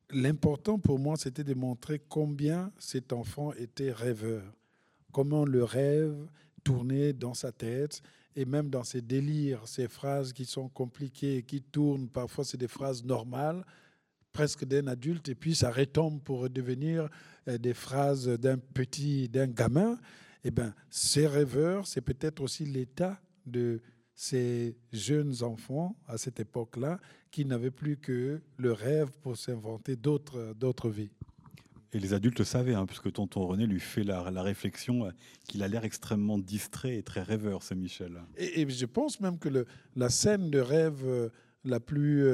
[0.10, 4.44] l'important pour moi, c'était de montrer combien cet enfant était rêveur,
[5.12, 6.16] comment le rêve
[6.64, 8.02] tournait dans sa tête
[8.36, 12.68] et même dans ses délires, ces phrases qui sont compliquées, qui tournent, parfois c'est des
[12.68, 13.66] phrases normales,
[14.32, 17.10] presque d'un adulte, et puis ça retombe pour devenir
[17.48, 19.98] des phrases d'un petit, d'un gamin,
[20.44, 23.82] eh bien, ces rêveurs, c'est peut-être aussi l'état de
[24.14, 27.00] ces jeunes enfants à cette époque-là
[27.32, 31.12] qui n'avaient plus que le rêve pour s'inventer d'autres, d'autres vies.
[31.94, 35.12] Et les adultes le savaient, hein, puisque tonton René lui fait la, la réflexion euh,
[35.48, 38.22] qu'il a l'air extrêmement distrait et très rêveur, ce Michel.
[38.38, 41.30] Et, je pense même que le, la scène de rêve euh,
[41.64, 42.26] la plus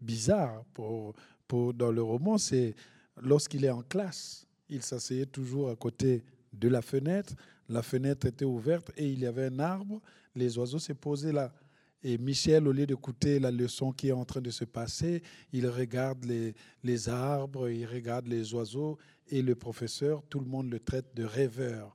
[0.00, 1.14] bizarre pour,
[1.48, 2.74] pour, dans le roman, c'est
[3.20, 4.46] lorsqu'il est en classe.
[4.68, 7.34] Il s'asseyait toujours à côté de la fenêtre.
[7.68, 10.00] La fenêtre était ouverte et il y avait un arbre.
[10.34, 11.52] Les oiseaux se posaient là.
[12.02, 15.68] Et Michel, au lieu d'écouter la leçon qui est en train de se passer, il
[15.68, 18.96] regarde les, les arbres, il regarde les oiseaux.
[19.28, 21.94] Et le professeur, tout le monde le traite de rêveur.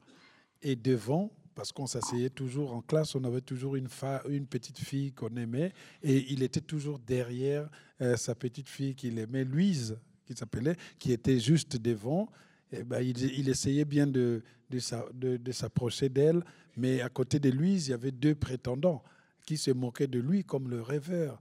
[0.62, 3.88] Et devant, parce qu'on s'asseyait toujours en classe, on avait toujours une,
[4.30, 5.74] une petite fille qu'on aimait,
[6.04, 7.70] et il était toujours derrière
[8.02, 12.30] euh, sa petite fille qu'il aimait, Louise, qui s'appelait, qui était juste devant.
[12.72, 16.44] Et ben, il, essayait bien de, de, s'approcher d'elle,
[16.76, 19.04] mais à côté de Louise, il y avait deux prétendants
[19.46, 21.40] qui se moquaient de lui comme le rêveur.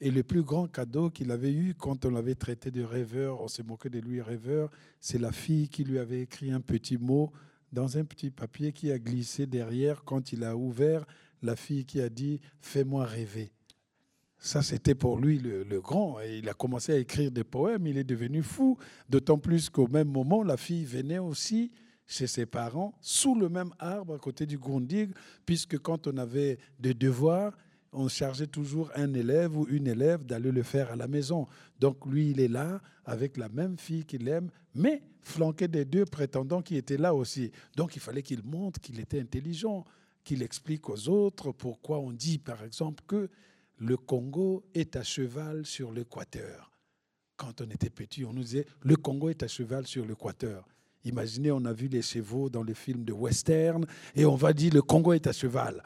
[0.00, 3.48] Et le plus grand cadeau qu'il avait eu quand on l'avait traité de rêveur, on
[3.48, 4.70] se moquait de lui rêveur,
[5.00, 7.32] c'est la fille qui lui avait écrit un petit mot
[7.72, 11.06] dans un petit papier qui a glissé derrière quand il a ouvert,
[11.42, 13.52] la fille qui a dit Fais-moi rêver.
[14.46, 16.20] Ça, c'était pour lui le, grand.
[16.20, 18.78] Et il a commencé à écrire des poèmes, il est devenu fou.
[19.08, 21.72] D'autant plus qu'au même moment, la fille venait aussi
[22.06, 25.10] chez ses parents, sous le même arbre à côté du Grundig,
[25.44, 27.58] puisque quand on avait des devoirs,
[27.92, 31.48] on chargeait toujours un élève ou une élève d'aller le faire à la maison.
[31.80, 36.04] Donc lui, il est là avec la même fille qu'il aime, mais flanqué des deux
[36.04, 37.50] prétendants qui étaient là aussi.
[37.76, 39.84] Donc il fallait qu'il montre qu'il était intelligent,
[40.22, 43.28] qu'il explique aux autres pourquoi on dit, par exemple, que
[43.78, 46.70] le Congo est à cheval sur l'équateur.
[47.36, 50.66] Quand on était petit, on nous disait, le Congo est à cheval sur l'équateur.
[51.04, 54.72] Imaginez, on a vu les chevaux dans les films de western et on va dire
[54.74, 55.82] le Congo est à cheval.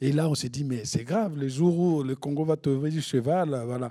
[0.00, 2.90] Et là, on s'est dit, mais c'est grave, le jour où le Congo va tomber
[2.90, 3.90] du cheval, voilà.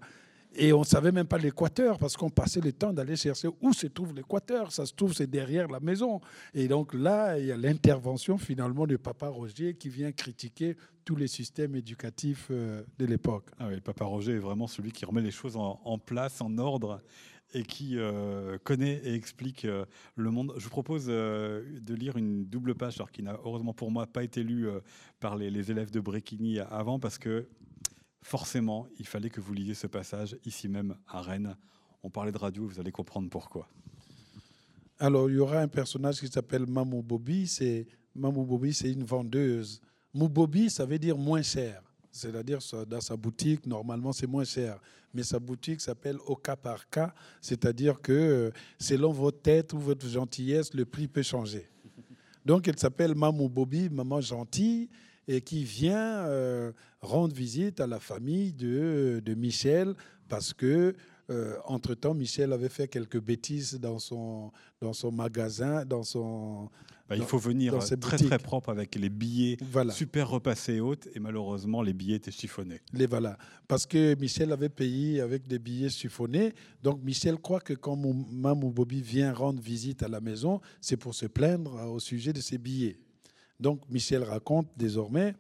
[0.54, 3.72] Et on ne savait même pas l'équateur parce qu'on passait le temps d'aller chercher où
[3.72, 4.72] se trouve l'équateur.
[4.72, 6.20] Ça se trouve, c'est derrière la maison.
[6.54, 11.16] Et donc là, il y a l'intervention finalement de Papa Roger qui vient critiquer tous
[11.16, 13.46] les systèmes éducatifs euh, de l'époque.
[13.60, 17.02] Ah oui, Papa Roger est vraiment celui qui remet les choses en place, en ordre
[17.54, 19.86] et qui euh, connaît et explique euh,
[20.16, 20.54] le monde.
[20.58, 24.24] Je vous propose de lire une double page, alors qui n'a heureusement pour moi pas
[24.24, 24.68] été lue
[25.20, 27.48] par les, élèves de Brequigny avant, parce que
[28.22, 31.56] forcément, il fallait que vous lisiez ce passage ici même à Rennes.
[32.04, 33.68] On parlait de radio, vous allez comprendre pourquoi.
[35.00, 37.48] Alors, il y aura un personnage qui s'appelle Mamou Bobby.
[37.48, 39.82] C'est Mamou Bobby, c'est une vendeuse.
[40.14, 41.82] Mou Bobby, ça veut dire moins cher.
[42.12, 44.80] C'est-à-dire, dans sa boutique, normalement, c'est moins cher.
[45.14, 49.80] Mais sa boutique s'appelle au cas par cas, c'est-à-dire que euh, selon votre tête ou
[49.80, 51.68] votre gentillesse, le prix peut changer.
[52.46, 54.90] Donc, elle s'appelle Mamou Bobby, maman gentille,
[55.28, 59.94] et qui vient euh, rendre visite à la famille de, de Michel
[60.28, 60.94] parce que
[61.32, 66.70] euh, entre-temps, Michel avait fait quelques bêtises dans son, dans son magasin, dans son,
[67.08, 69.58] Bah, il faut venir très très propre avec les billets
[69.92, 72.82] super repassés et hautes, et malheureusement les billets étaient chiffonnés.
[72.92, 76.54] Les voilà, parce que Michel avait payé avec des billets chiffonnés.
[76.84, 81.16] Donc Michel croit que quand Mamou Bobby vient rendre visite à la maison, c'est pour
[81.16, 82.98] se plaindre au sujet de ses billets.
[83.62, 85.36] Donc Michel raconte désormais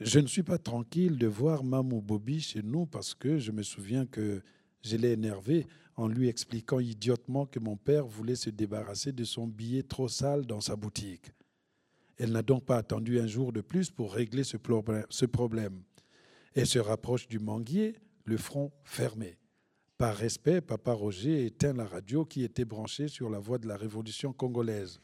[0.00, 3.62] je ne suis pas tranquille de voir Mamou Bobby chez nous parce que je me
[3.62, 4.42] souviens que
[4.82, 5.66] je l'ai énervé
[5.96, 10.46] en lui expliquant idiotement que mon père voulait se débarrasser de son billet trop sale
[10.46, 11.32] dans sa boutique.
[12.16, 14.56] Elle n'a donc pas attendu un jour de plus pour régler ce
[15.26, 15.82] problème.
[16.54, 17.94] Elle se rapproche du manguier,
[18.24, 19.38] le front fermé.
[19.96, 23.76] Par respect, Papa Roger éteint la radio qui était branchée sur la voie de la
[23.76, 25.00] révolution congolaise.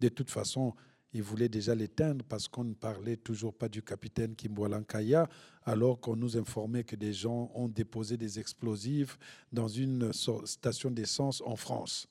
[0.00, 0.74] De toute façon,
[1.14, 5.28] il voulait déjà l'éteindre parce qu'on ne parlait toujours pas du capitaine Kimboalankaya,
[5.62, 9.16] alors qu'on nous informait que des gens ont déposé des explosifs
[9.52, 12.08] dans une station d'essence en France.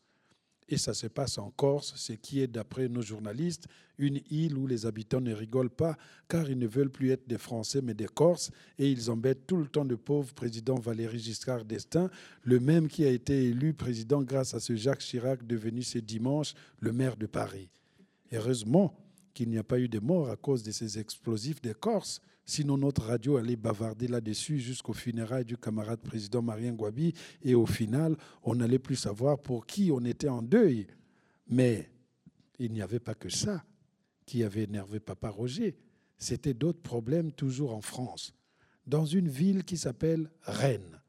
[0.69, 4.65] Et ça se passe en Corse, ce qui est, d'après nos journalistes, une île où
[4.65, 5.97] les habitants ne rigolent pas,
[6.29, 9.57] car ils ne veulent plus être des Français, mais des Corses, et ils embêtent tout
[9.57, 12.09] le temps le pauvre président Valéry Giscard d'Estaing,
[12.43, 16.53] le même qui a été élu président grâce à ce Jacques Chirac devenu ce dimanche
[16.79, 17.69] le maire de Paris.
[18.33, 18.97] Heureusement
[19.35, 22.19] qu'il n'y a pas eu de morts à cause de ces explosifs des Corses.
[22.45, 27.13] Sinon, notre radio allait bavarder là-dessus jusqu'au funérailles du camarade président Marien Gwabi.
[27.43, 30.87] Et au final, on n'allait plus savoir pour qui on était en deuil.
[31.47, 31.89] Mais
[32.57, 33.63] il n'y avait pas que ça
[34.25, 35.75] qui avait énervé Papa Roger.
[36.17, 38.33] C'était d'autres problèmes toujours en France.
[38.87, 40.99] Dans une ville qui s'appelle Rennes,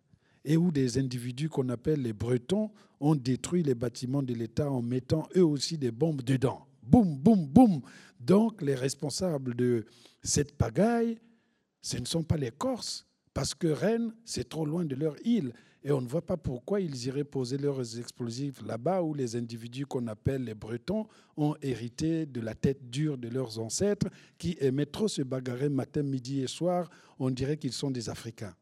[0.44, 4.82] et où des individus qu'on appelle les Bretons ont détruit les bâtiments de l'État en
[4.82, 7.80] mettant eux aussi des bombes dedans boum, boum, boum.
[8.20, 9.84] Donc les responsables de
[10.22, 11.18] cette pagaille,
[11.82, 15.52] ce ne sont pas les Corses, parce que Rennes, c'est trop loin de leur île.
[15.86, 19.84] Et on ne voit pas pourquoi ils iraient poser leurs explosifs là-bas où les individus
[19.84, 24.86] qu'on appelle les Bretons ont hérité de la tête dure de leurs ancêtres qui aimaient
[24.86, 26.88] trop se bagarrer matin, midi et soir.
[27.18, 28.54] On dirait qu'ils sont des Africains.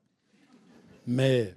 [1.07, 1.55] Mais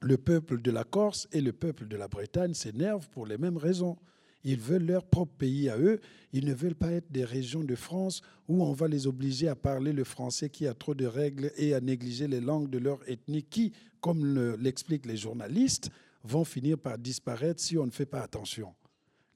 [0.00, 3.58] le peuple de la Corse et le peuple de la Bretagne s'énervent pour les mêmes
[3.58, 3.98] raisons.
[4.44, 6.00] Ils veulent leur propre pays à eux.
[6.32, 9.56] Ils ne veulent pas être des régions de France où on va les obliger à
[9.56, 13.00] parler le français qui a trop de règles et à négliger les langues de leur
[13.08, 15.90] ethnie qui, comme l'expliquent les journalistes,
[16.22, 18.74] vont finir par disparaître si on ne fait pas attention.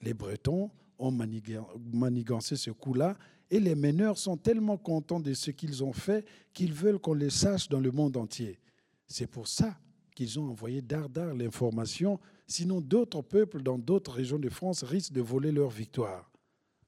[0.00, 3.16] Les Bretons ont manigancé ce coup-là
[3.50, 7.30] et les meneurs sont tellement contents de ce qu'ils ont fait qu'ils veulent qu'on les
[7.30, 8.58] sache dans le monde entier.
[9.06, 9.76] C'est pour ça
[10.14, 15.20] qu'ils ont envoyé dardard l'information Sinon, d'autres peuples dans d'autres régions de France risquent de
[15.20, 16.30] voler leur victoire.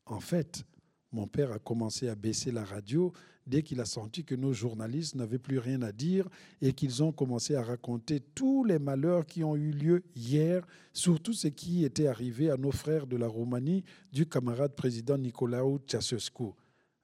[0.07, 0.65] En fait,
[1.13, 3.13] mon père a commencé à baisser la radio
[3.47, 6.29] dès qu'il a senti que nos journalistes n'avaient plus rien à dire
[6.61, 11.33] et qu'ils ont commencé à raconter tous les malheurs qui ont eu lieu hier, surtout
[11.33, 16.53] ce qui était arrivé à nos frères de la Roumanie du camarade président Nicolaou Ceausescu.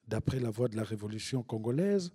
[0.07, 2.11] D'après la voix de la révolution congolaise,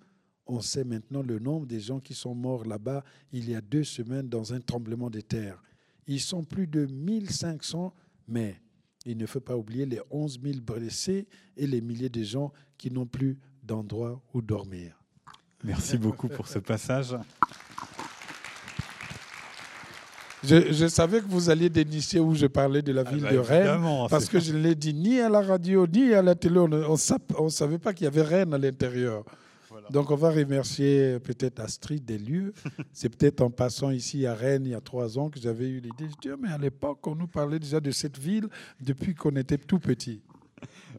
[0.47, 3.85] on sait maintenant le nombre des gens qui sont morts là-bas il y a deux
[3.85, 5.63] semaines dans un tremblement de terre.
[6.07, 7.95] Ils sont plus de 1500,
[8.29, 8.61] mais
[9.05, 12.91] il ne faut pas oublier les 11 000 blessés et les milliers de gens qui
[12.91, 15.01] n'ont plus d'endroit où dormir.
[15.65, 17.17] Merci beaucoup pour ce passage.
[20.45, 23.39] Je, savais que vous alliez dénicher où je parlais de la ah ville bah de
[23.39, 26.61] Rennes, parce que je ne l'ai dit ni à la radio, ni à la télé.
[26.61, 26.69] On
[27.45, 29.25] ne savait pas qu'il y avait Rennes à l'intérieur.
[29.91, 32.53] Donc on va remercier peut-être Astrid des lieux.
[32.93, 35.81] C'est peut-être en passant ici à Rennes il y a trois ans que j'avais eu
[35.81, 36.09] l'idée.
[36.09, 38.49] Je dis, mais à l'époque, on nous parlait déjà de cette ville
[38.81, 40.23] depuis qu'on était tout petit.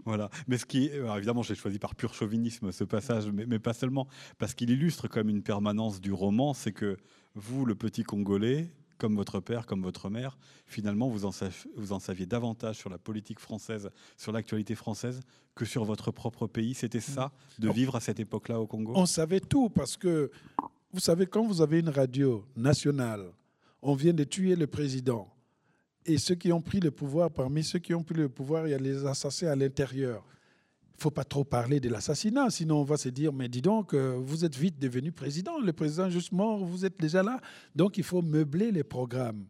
[0.06, 0.30] Voilà.
[0.48, 4.08] Mais ce qui, évidemment, j'ai choisi par pur chauvinisme ce passage, mais, mais pas seulement,
[4.38, 6.98] parce qu'il illustre comme une permanence du roman, c'est que
[7.36, 12.78] vous, le petit Congolais, comme votre père, comme votre mère, finalement, vous en, saviez davantage
[12.78, 15.22] sur la politique française, sur l'actualité française,
[15.56, 16.74] que sur votre propre pays.
[16.74, 18.94] C'était ça, de vivre à cette époque-là au Congo?
[18.96, 20.32] On savait tout, parce que,
[20.92, 23.32] vous savez, quand vous avez une radio nationale,
[23.82, 25.28] on vient de tuer le président.
[26.06, 28.72] Et ceux qui ont pris le pouvoir, parmi ceux qui ont pris le pouvoir, il
[28.72, 30.24] y a les assassins à l'intérieur
[30.98, 33.94] ne faut pas trop parler de l'assassinat, sinon on va se dire, mais dis donc,
[33.94, 37.40] euh, vous êtes vite devenu président, le président juste mort, vous êtes déjà là.
[37.76, 39.46] Donc il faut meubler les programmes.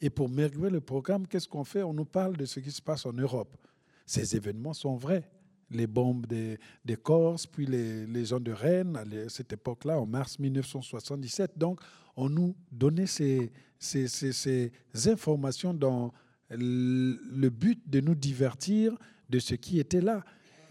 [0.00, 1.82] Et pour meubler le programme, qu'est-ce qu'on fait?
[1.82, 3.56] On nous parle de ce qui se passe en Europe.
[4.06, 5.28] Ces événements sont vrais.
[5.70, 10.38] Les bombes des, des Corses, puis les, gens de Rennes, à cette époque-là, en mars
[10.38, 11.56] 1977.
[11.56, 11.80] Donc,
[12.16, 14.72] on nous donnait ces, ces, ces
[15.06, 16.12] informations dans
[16.50, 18.94] le but de nous divertir
[19.30, 20.24] de ce qui était là.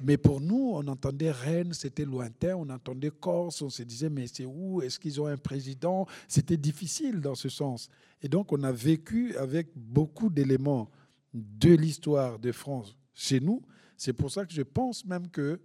[0.03, 4.27] Mais pour nous, on entendait Rennes, c'était lointain, on entendait Corse, on se disait, mais
[4.27, 4.81] c'est où?
[4.81, 6.07] Est-ce qu'ils ont un président?
[6.27, 7.89] C'était difficile dans ce sens.
[8.21, 10.89] Et donc, on a vécu avec beaucoup d'éléments
[11.33, 13.61] de l'histoire de France chez nous,
[13.97, 15.59] C'est pour ça que je pense même que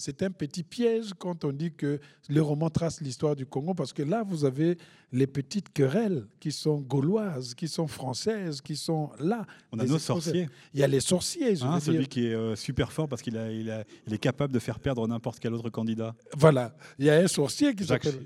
[0.00, 3.92] c'est un petit piège quand on dit que le roman trace l'histoire du Congo, parce
[3.92, 4.78] que là, vous avez
[5.10, 9.44] les petites querelles qui sont gauloises, qui sont françaises, qui sont là.
[9.72, 10.48] On a nos sorciers.
[10.72, 11.56] Il y a les sorciers.
[11.56, 14.60] Je hein, celui qui est euh, super fort parce qu'il a, il est capable de
[14.60, 16.14] faire perdre n'importe quel autre candidat.
[16.36, 16.76] Voilà.
[16.98, 18.20] Il y a un sorcier qui s'appelle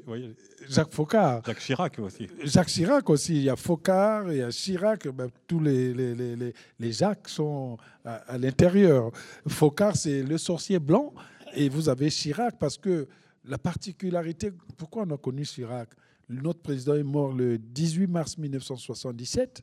[0.69, 1.43] Jacques Faucard.
[1.47, 2.27] Jacques Chirac aussi.
[2.45, 3.37] Jacques Chirac aussi.
[3.37, 5.09] Il y a Faucard, il y a Chirac.
[5.09, 9.11] Ben, tous les, les, les, les, Jacques sont à, à l'intérieur.
[9.47, 11.15] Faucard, c'est le sorcier blanc.
[11.55, 13.09] Et vous avez Chirac, parce que
[13.45, 15.91] la particularité, pourquoi on a connu Chirac?
[16.29, 19.63] Notre président est mort le 18 mars 1977,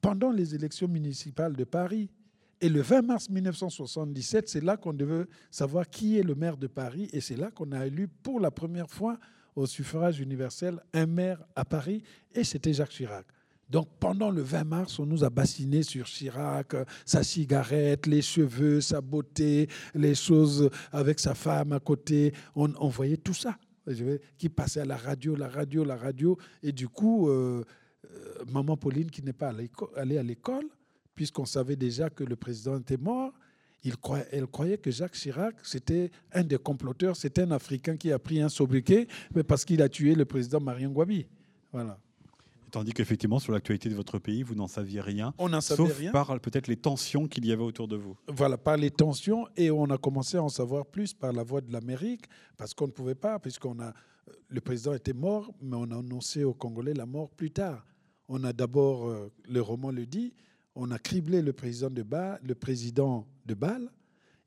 [0.00, 2.08] pendant les élections municipales de Paris.
[2.60, 6.66] Et le 20 mars 1977, c'est là qu'on devait savoir qui est le maire de
[6.66, 7.08] Paris.
[7.12, 9.18] Et c'est là qu'on a élu pour la première fois
[9.56, 12.02] au suffrage universel un maire à Paris.
[12.34, 13.26] Et c'était Jacques Chirac.
[13.70, 16.74] Donc pendant le 20 mars, on nous a bassiné sur Chirac,
[17.06, 22.34] sa cigarette, les cheveux, sa beauté, les choses avec sa femme à côté.
[22.56, 23.56] On, voyait tout ça
[24.38, 26.36] qui passait à la radio, la radio, la radio.
[26.64, 27.64] Et du coup, euh,
[28.10, 29.52] euh, maman Pauline, qui n'est pas
[29.96, 30.66] allée à l'école,
[31.14, 33.32] puisqu'on savait déjà que le président était mort,
[34.32, 38.40] elle croyait que Jacques Chirac, c'était un des comploteurs, c'était un Africain qui a pris
[38.40, 39.06] un sobriquet
[39.46, 41.26] parce qu'il a tué le président Marien Gwabi.
[41.72, 41.98] Voilà.
[42.70, 45.34] Tandis qu'effectivement, sur l'actualité de votre pays, vous n'en saviez rien.
[45.38, 48.16] On n'en savait sauf par peut-être les tensions qu'il y avait autour de vous.
[48.28, 49.46] Voilà, par les tensions.
[49.56, 52.24] Et on a commencé à en savoir plus par la voix de l'Amérique,
[52.56, 53.88] parce qu'on ne pouvait pas, puisqu'on a.
[53.88, 57.84] Euh, le président était mort, mais on a annoncé aux Congolais la mort plus tard.
[58.28, 60.34] On a d'abord, euh, le roman le dit,
[60.74, 63.90] on a criblé le président de Bâle, le président de Bâle.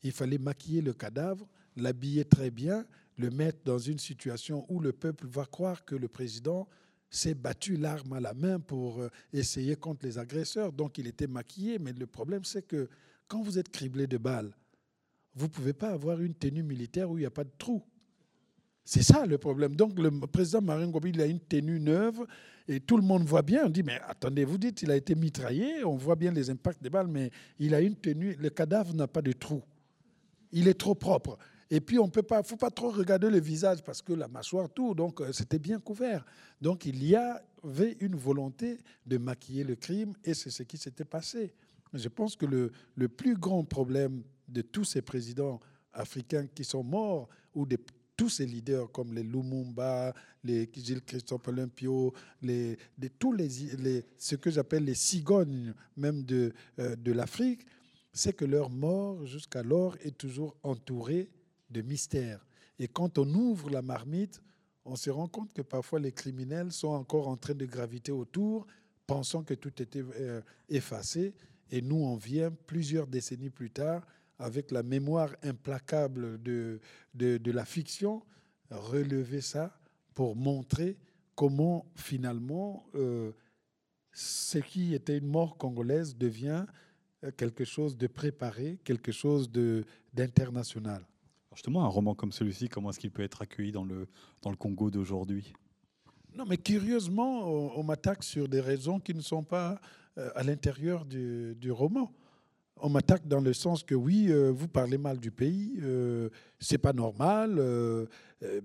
[0.03, 2.85] Il fallait maquiller le cadavre, l'habiller très bien,
[3.17, 6.67] le mettre dans une situation où le peuple va croire que le président
[7.13, 10.71] s'est battu l'arme à la main pour euh, essayer contre les agresseurs.
[10.73, 11.79] Donc il était maquillé.
[11.79, 12.89] Mais le problème, c'est que
[13.27, 14.55] quand vous êtes criblé de balles,
[15.35, 17.83] vous ne pouvez pas avoir une tenue militaire où il n'y a pas de trou.
[18.83, 19.75] C'est ça le problème.
[19.75, 22.25] Donc le président Marine Gobi, il a une tenue neuve
[22.67, 23.65] et tout le monde voit bien.
[23.65, 26.81] On dit, mais attendez, vous dites, il a été mitraillé, on voit bien les impacts
[26.81, 29.61] des balles, mais il a une tenue, le cadavre n'a pas de trou.
[30.51, 31.37] Il est trop propre.
[31.73, 34.69] Et puis, on peut pas, faut pas trop regarder le visage parce que la mâchoire,
[34.69, 36.23] tout, donc euh, c'était bien couvert.
[36.61, 41.03] Donc, il y avait une volonté de maquiller le crime et c'est ce qui s'était
[41.03, 41.51] passé.
[41.91, 45.59] Je pense que le, le, plus grand problème de tous ces présidents
[45.93, 47.79] africains qui sont morts ou de
[48.15, 53.47] tous ces leaders comme les Lumumba, les Gilles Christophe Olympio, les, de tous les,
[53.79, 57.65] les, ce que j'appelle les cigognes même de, euh, de l'Afrique,
[58.11, 61.31] c'est que leur mort jusqu'alors est toujours entourée
[61.73, 62.45] de mystère.
[62.79, 64.41] Et quand on ouvre la marmite,
[64.85, 68.65] on se rend compte que parfois les criminels sont encore en train de graviter autour,
[69.07, 71.33] pensant que tout était euh, effacé.
[71.71, 74.05] Et nous, on vient plusieurs décennies plus tard,
[74.39, 76.79] avec la mémoire implacable de,
[77.13, 78.23] de, la fiction,
[78.69, 79.77] relever ça
[80.13, 80.97] pour montrer
[81.35, 83.31] comment finalement euh,
[84.11, 86.65] ce qui était une mort congolaise devient
[87.23, 89.49] euh, quelque chose de préparé, quelque chose
[90.13, 91.05] d'international
[91.55, 94.07] justement, un roman comme celui-ci, comment est-ce qu'il peut être accueilli dans le,
[94.41, 95.53] dans le Congo d'aujourd'hui?
[96.35, 99.79] Non, mais curieusement, on, m'attaque sur des raisons qui ne sont pas
[100.17, 102.11] euh, à l'intérieur du, roman.
[102.77, 106.79] On m'attaque dans le sens que oui, euh, vous parlez mal du pays, euh, c'est
[106.79, 107.61] pas normal,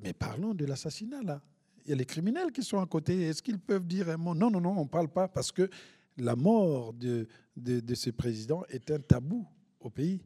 [0.03, 1.43] mais parlons de l'assassinat là.
[1.85, 3.23] Il y a les criminels qui sont à côté.
[3.23, 4.35] Est-ce qu'ils peuvent dire un mot?
[4.35, 5.71] Non, non, non, on ne parle pas parce que
[6.19, 7.27] la mort de
[7.95, 9.47] ce président est un tabou
[9.81, 10.21] au pays.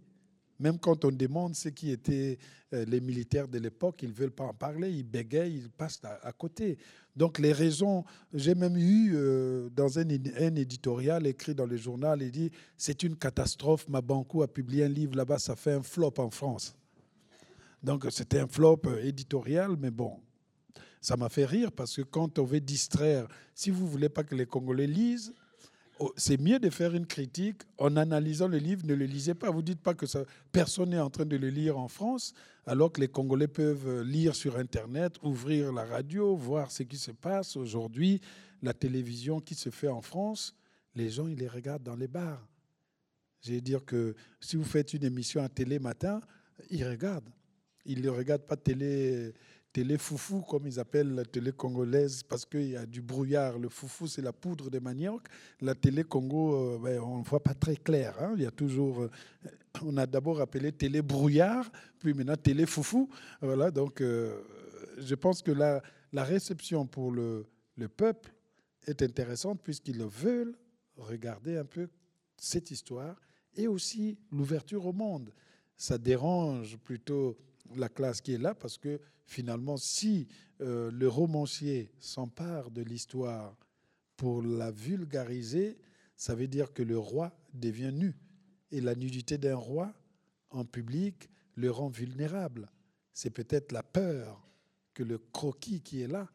[0.62, 2.38] Même quand on demande ce qui étaient
[2.72, 6.01] euh, les militaires de l'époque, ils ne veulent pas en parler, ils bégayent, ils passent
[6.05, 6.79] à, côté.
[7.16, 12.22] Donc les raisons, j'ai même eu euh, dans un, un, éditorial écrit dans le journal,
[12.22, 16.14] il dit, c'est une catastrophe, Mabankou a publié un livre là-bas, ça fait un flop
[16.18, 16.77] en France.
[17.83, 20.20] Donc c'était un flop euh, éditorial, mais bon,
[21.01, 24.37] ça m'a fait rire parce que quand on veut distraire, si vous voulez pas que
[24.37, 25.35] les Congolais lisent,
[26.16, 28.86] c'est mieux de faire une critique en analysant le livre.
[28.86, 29.50] Ne le lisez pas.
[29.50, 30.06] Vous dites pas que
[30.50, 32.32] personne n'est en train de le lire en France,
[32.66, 37.10] alors que les Congolais peuvent lire sur Internet, ouvrir la radio, voir ce qui se
[37.10, 38.20] passe aujourd'hui,
[38.62, 40.54] la télévision qui se fait en France.
[40.94, 42.46] Les gens, ils les regardent dans les bars.
[43.42, 46.20] Je veux dire que si vous faites une émission à télé matin,
[46.70, 47.30] ils regardent.
[47.84, 49.32] Ils ne regardent pas télé
[49.73, 53.59] télé foufou, comme ils appellent la télé congolaise, parce qu'il y a du brouillard.
[53.59, 55.23] Le foufou, c'est la poudre de manioc.
[55.61, 58.14] La télé Congo, euh, ben, on ne voit pas très clair.
[58.20, 58.35] Hein.
[58.37, 59.03] Il y a toujours.
[59.03, 59.11] Euh,
[59.83, 63.09] on a d'abord appelé télé brouillard, puis maintenant télé foufou.
[63.41, 64.43] Voilà, donc euh,
[64.99, 67.47] je pense que la, la réception pour le,
[67.77, 68.35] le peuple
[68.87, 70.55] est intéressante, puisqu'ils veulent
[70.97, 71.89] regarder un peu
[72.37, 73.16] cette histoire
[73.57, 75.33] et aussi l'ouverture au monde.
[75.77, 77.37] ça dérange plutôt
[77.77, 80.29] la classe qui est là parce que finalement, si
[80.61, 83.57] euh, le romancier s'empare de l'histoire
[84.16, 85.79] pour la vulgariser,
[86.16, 88.14] ça veut dire que le roi devient nu.
[88.70, 89.93] Et la nudité d'un roi
[90.51, 92.70] en public le rend vulnérable.
[93.12, 94.47] C'est peut-être la peur
[94.95, 96.29] que le croquis qui est là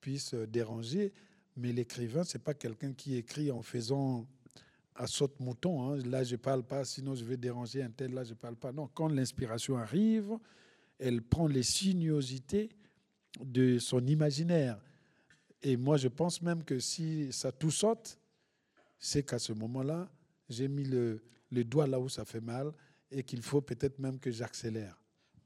[0.00, 1.12] puisse déranger,
[1.56, 4.26] mais l'écrivain, ce n'est pas quelqu'un qui écrit en faisant
[4.94, 5.90] à saute-mouton.
[5.90, 5.96] Hein.
[6.06, 8.72] Là, je parle pas, sinon je vais déranger un tel, là, je parle pas.
[8.72, 10.38] Non, quand l'inspiration arrive,
[10.98, 12.70] elle prend les sinuosités
[13.40, 14.78] de son imaginaire.
[15.62, 18.18] Et moi, je pense même que si ça tout saute,
[18.98, 20.10] c'est qu'à ce moment-là,
[20.48, 22.72] j'ai mis le, le doigt là où ça fait mal
[23.10, 25.03] et qu'il faut peut-être même que j'accélère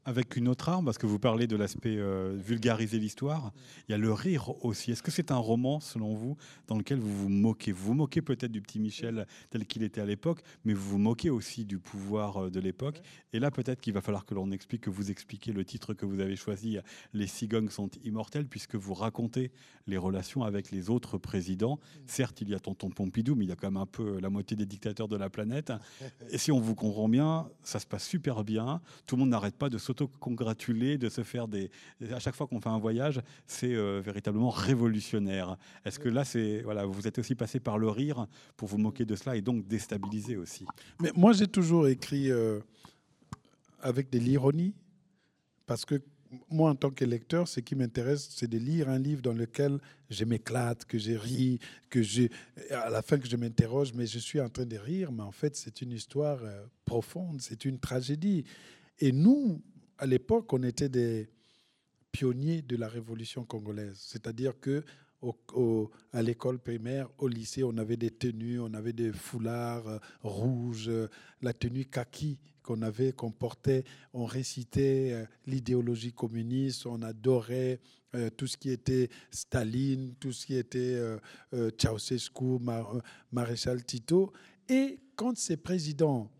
[0.08, 3.52] avec une autre arme, parce que vous parlez de l'aspect euh, vulgariser l'histoire,
[3.86, 4.90] il y a le rire aussi.
[4.90, 7.72] Est-ce que c'est un roman, selon vous, dans lequel vous vous moquez?
[7.72, 10.98] Vous vous moquez peut-être du petit Michel tel qu'il était à l'époque, mais vous vous
[10.98, 13.02] moquez aussi du pouvoir euh, de l'époque.
[13.34, 16.06] Et là, peut-être qu'il va falloir que l'on explique, que vous expliquiez le titre que
[16.06, 16.78] vous avez choisi,
[17.12, 19.52] Les cigognes sont immortelles, puisque vous racontez
[19.86, 21.78] les relations avec les autres présidents.
[22.06, 24.30] Certes, il y a Tonton Pompidou, mais il y a quand même un peu la
[24.30, 25.70] moitié des dictateurs de la planète.
[26.30, 28.80] Et si on vous comprend bien, ça se passe super bien.
[29.06, 31.70] Tout le monde n'arrête pas de sauter congratuler de se faire des.
[32.10, 35.56] À chaque fois qu'on fait un voyage, c'est euh, véritablement révolutionnaire.
[35.84, 38.26] Est-ce que là, c'est voilà, vous êtes aussi passé par le rire
[38.56, 40.64] pour vous moquer de cela et donc déstabiliser aussi?
[41.00, 42.60] Mais moi, j'ai toujours écrit euh,
[43.80, 44.74] avec de l'ironie
[45.66, 46.00] parce que
[46.50, 49.78] moi, en tant que lecteur, ce qui m'intéresse, c'est de lire un livre dans lequel
[50.10, 51.58] je m'éclate, que j'ai ri,
[51.90, 52.30] que j'ai,
[52.70, 55.32] à la fin que je m'interroge, mais je suis en train de rire, mais en
[55.32, 58.44] fait, c'est une histoire euh, profonde, c'est une tragédie.
[58.98, 59.62] Et nous,
[59.98, 61.28] à l'époque, on était des
[62.12, 63.98] pionniers de la révolution congolaise.
[63.98, 64.84] C'est-à-dire que
[66.12, 70.88] à l'école primaire, au lycée, on avait des tenues, on avait des foulards euh, rouges,
[70.88, 71.08] euh,
[71.42, 77.80] la tenue kaki qu'on avait, qu'on portait, on récitait euh, l'idéologie communiste, on adorait
[78.38, 80.98] tout ce qui était Staline, tout ce qui était
[81.52, 82.58] Ceausescu,
[83.30, 84.32] maréchal Tito.
[84.66, 86.30] Et quand ces présidents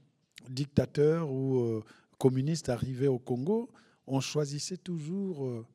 [0.49, 1.83] dictateurs ou
[2.19, 3.71] communistes arrivaient au Congo,
[4.07, 5.67] on choisissait toujours euh,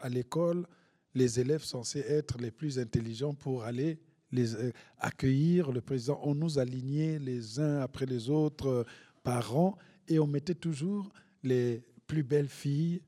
[0.00, 0.66] à l'école
[1.14, 4.00] les élèves censés être les plus intelligents pour aller
[4.32, 6.18] les euh, accueillir le président.
[6.22, 8.84] On nous alignait les uns après les autres euh,
[9.22, 9.76] par rang
[10.08, 13.02] et on mettait toujours les plus belles filles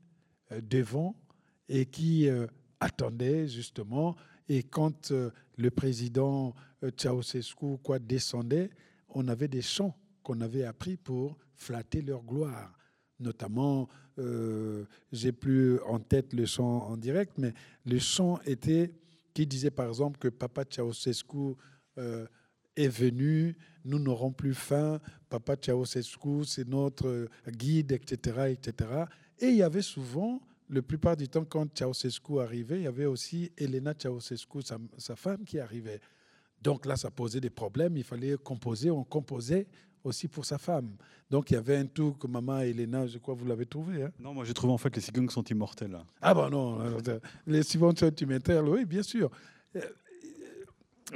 [0.61, 1.15] devant
[1.67, 2.29] et qui
[2.79, 4.15] attendaient justement.
[4.47, 6.55] Et quand le président
[6.97, 8.69] Ceausescu quoi descendait,
[9.09, 12.73] on avait des chants qu'on avait appris pour flatter leur gloire
[13.19, 13.87] notamment,
[14.19, 17.53] euh, j'ai plus en tête le chant en direct, mais
[17.85, 18.91] le chant était
[19.33, 21.55] qui disait par exemple que Papa Ceausescu
[21.97, 22.25] euh,
[22.75, 24.99] est venu, nous n'aurons plus faim,
[25.29, 29.05] Papa Ceausescu c'est notre guide, etc., etc.
[29.39, 33.05] Et il y avait souvent, la plupart du temps, quand Ceausescu arrivait, il y avait
[33.05, 35.99] aussi Elena Ceausescu, sa, sa femme, qui arrivait.
[36.61, 37.97] Donc là, ça posait des problèmes.
[37.97, 38.89] Il fallait composer.
[38.89, 39.67] On composait
[40.05, 40.95] aussi pour sa femme.
[41.29, 44.03] Donc il y avait un tout que maman Elena, je crois, vous l'avez trouvé.
[44.03, 44.11] Hein?
[44.19, 45.97] Non, moi j'ai trouvé en fait les cigognes sont immortels.
[46.21, 46.79] Ah bon, non,
[47.47, 49.29] les cigognes sont immortels, oui, bien sûr.
[49.75, 49.81] Euh,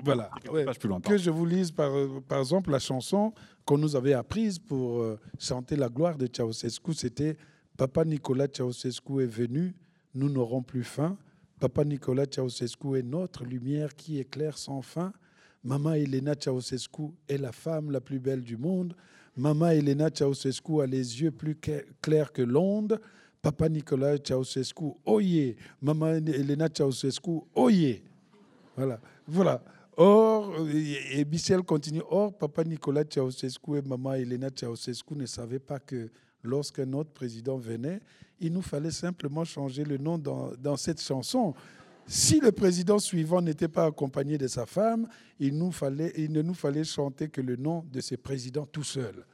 [0.03, 0.29] voilà.
[1.03, 1.91] que je vous lise par,
[2.27, 3.33] par exemple la chanson
[3.65, 6.93] qu'on nous avait apprise pour euh, chanter la gloire de Ceausescu.
[6.93, 7.37] C'était
[7.77, 9.75] Papa Nicolas Ceausescu est venu,
[10.13, 11.17] nous n'aurons plus faim.
[11.59, 15.13] Papa Nicolas Ceausescu est notre lumière qui éclaire sans fin.
[15.63, 18.95] Maman Elena Ceausescu est la femme la plus belle du monde.
[19.35, 21.57] Maman Elena Ceausescu a les yeux plus
[22.01, 22.99] clairs que l'onde.
[23.41, 25.55] Papa Nicolas Ceausescu, oyez.
[25.81, 28.03] Maman Elena Ceausescu, oyez.
[28.75, 28.99] Voilà.
[29.27, 29.61] Voilà.
[29.97, 35.79] Or, et Michel continue, or, Papa Nicolas Ceausescu et Maman Elena Ceausescu ne savaient pas
[35.79, 36.09] que
[36.41, 37.99] lorsqu'un autre président venait,
[38.39, 41.53] il nous fallait simplement changer le nom dans cette chanson.
[42.11, 45.07] Si le président suivant n'était pas accompagné de sa femme,
[45.39, 48.83] il, nous fallait, il ne nous fallait chanter que le nom de ce président tout
[48.83, 49.27] seul.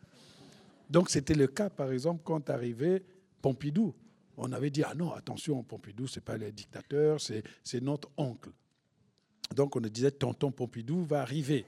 [0.90, 3.02] Donc c'était le cas, par exemple, quand arrivait
[3.42, 3.96] Pompidou.
[4.36, 8.50] On avait dit, ah non, attention, Pompidou, ce n'est pas le dictateur, c'est notre oncle.
[9.56, 11.64] Donc on disait, tonton Pompidou va arriver.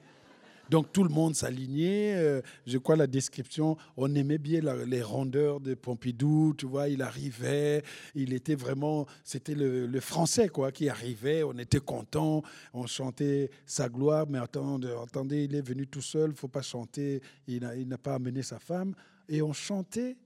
[0.69, 2.15] Donc tout le monde s'alignait.
[2.15, 6.53] Euh, je crois la description, on aimait bien les rondeurs de Pompidou.
[6.57, 7.83] Tu vois, il arrivait,
[8.15, 11.43] il était vraiment, c'était le, français quoi qui arrivait.
[11.43, 12.43] On était content,
[12.73, 14.27] on chantait sa gloire.
[14.29, 17.21] Mais attendez, attendez il est venu tout seul, faut pas chanter.
[17.47, 18.93] Il n'a pas amené sa femme.
[19.29, 20.17] Et on chantait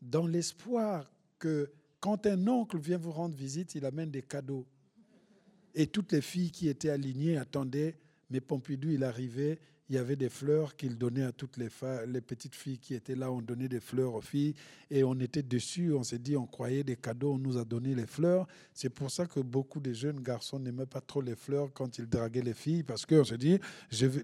[0.00, 1.70] dans l'espoir que
[2.00, 4.66] quand un oncle vient vous rendre visite, il amène des cadeaux.
[5.74, 7.96] Et toutes les filles qui étaient alignées attendaient,
[8.28, 9.58] mais Pompidou, il arrivait,
[9.92, 11.68] il y avait des fleurs qu'il donnait à toutes les,
[12.22, 13.30] petites filles qui étaient là.
[13.30, 14.54] On donnait des fleurs aux filles
[14.90, 15.92] et on était dessus.
[15.92, 18.46] On s'est dit, on croyait des cadeaux, on nous a donné les fleurs.
[18.72, 22.08] C'est pour ça que beaucoup de jeunes garçons n'aimaient pas trop les fleurs quand ils
[22.08, 23.58] draguaient les filles parce qu'on se dit,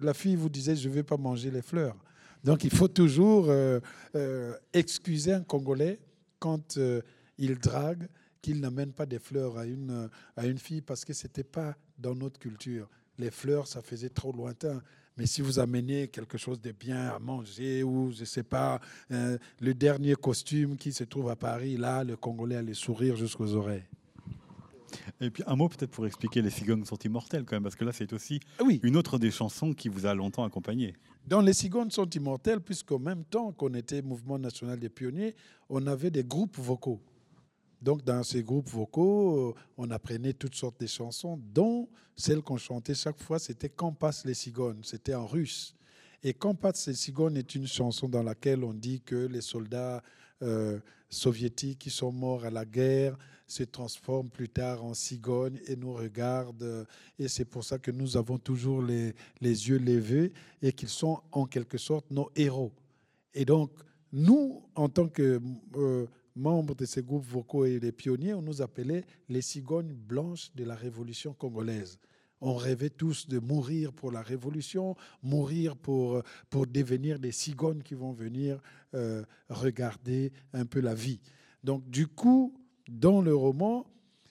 [0.00, 1.98] la fille vous disait, je ne vais pas manger les fleurs.
[2.42, 3.78] Donc il faut toujours euh,
[4.14, 6.00] euh, excuser un Congolais
[6.38, 7.02] quand euh,
[7.36, 8.08] il drague
[8.40, 11.76] qu'il n'amène pas des fleurs à une, à une fille parce que ce n'était pas
[11.98, 12.88] dans notre culture.
[13.18, 14.80] Les fleurs, ça faisait trop lointain.
[15.18, 18.80] Mais si vous amenez quelque chose de bien à manger ou, je ne sais pas,
[19.10, 23.84] le dernier costume qui se trouve à Paris, là, le Congolais allait sourire jusqu'aux oreilles.
[25.20, 27.84] Et puis un mot peut-être pour expliquer Les cigognes sont immortelles quand même, parce que
[27.84, 28.80] là c'est aussi ah oui.
[28.82, 30.94] une autre des chansons qui vous a longtemps accompagné.
[31.26, 35.34] Dans Les cigognes sont immortelles, puisqu'en même temps qu'on était Mouvement national des pionniers,
[35.68, 37.00] on avait des groupes vocaux.
[37.80, 42.94] Donc dans ces groupes vocaux, on apprenait toutes sortes de chansons, dont celle qu'on chantait
[42.94, 45.74] chaque fois, c'était Quand passent les cigognes, c'était en russe.
[46.24, 50.02] Et Quand passent les cigognes est une chanson dans laquelle on dit que les soldats
[50.42, 53.16] euh, soviétiques qui sont morts à la guerre
[53.46, 56.86] se transforment plus tard en cigognes et nous regardent.
[57.18, 61.20] Et c'est pour ça que nous avons toujours les, les yeux levés et qu'ils sont
[61.32, 62.72] en quelque sorte nos héros.
[63.32, 63.70] Et donc,
[64.12, 65.40] nous, en tant que
[65.76, 66.06] euh,
[66.38, 70.64] membres de ces groupes vocaux et les pionniers, on nous appelait les cigognes blanches de
[70.64, 71.98] la révolution congolaise.
[72.40, 77.94] On rêvait tous de mourir pour la révolution, mourir pour, pour devenir des cigognes qui
[77.94, 78.60] vont venir
[78.94, 81.20] euh, regarder un peu la vie.
[81.64, 82.54] Donc, du coup,
[82.88, 83.86] dans le roman,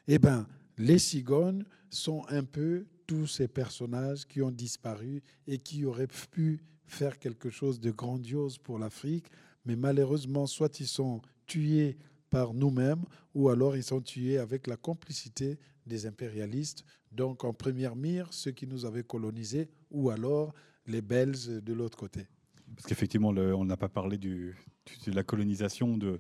[0.08, 0.48] eh ben,
[0.78, 6.62] les cigognes sont un peu tous ces personnages qui ont disparu et qui auraient pu
[6.86, 9.26] faire quelque chose de grandiose pour l'Afrique,
[9.66, 11.98] mais malheureusement, soit ils sont tués
[12.30, 17.96] par nous-mêmes ou alors ils sont tués avec la complicité des impérialistes, donc en première
[17.96, 20.54] mire ceux qui nous avaient colonisés ou alors
[20.86, 22.28] les Belges de l'autre côté.
[22.76, 24.56] Parce qu'effectivement, on n'a pas parlé du,
[25.06, 26.20] de la colonisation, de,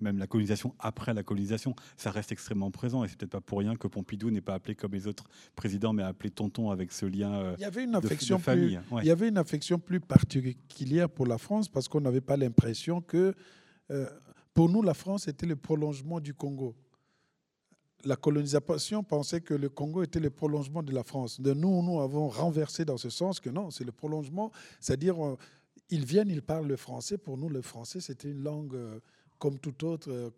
[0.00, 3.04] même la colonisation après la colonisation, ça reste extrêmement présent.
[3.04, 5.92] Et c'est peut-être pas pour rien que Pompidou n'est pas appelé comme les autres présidents,
[5.92, 8.80] mais appelé tonton avec ce lien euh, il y avait une affection de, famille.
[9.02, 13.00] Il y avait une affection plus particulière pour la France parce qu'on n'avait pas l'impression
[13.00, 13.34] que,
[13.90, 14.08] euh,
[14.54, 16.74] pour nous, la France était le prolongement du Congo.
[18.04, 21.40] La colonisation pensait que le Congo était le prolongement de la France.
[21.40, 24.52] De nous, nous avons renversé dans ce sens que non, c'est le prolongement.
[24.78, 25.36] C'est-à-dire, euh,
[25.90, 27.18] ils viennent, ils parlent le français.
[27.18, 28.76] Pour nous, le français, c'était une langue
[29.38, 30.30] comme tout autre euh,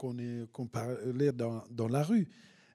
[0.53, 2.29] qu'on parlait dans, la rue.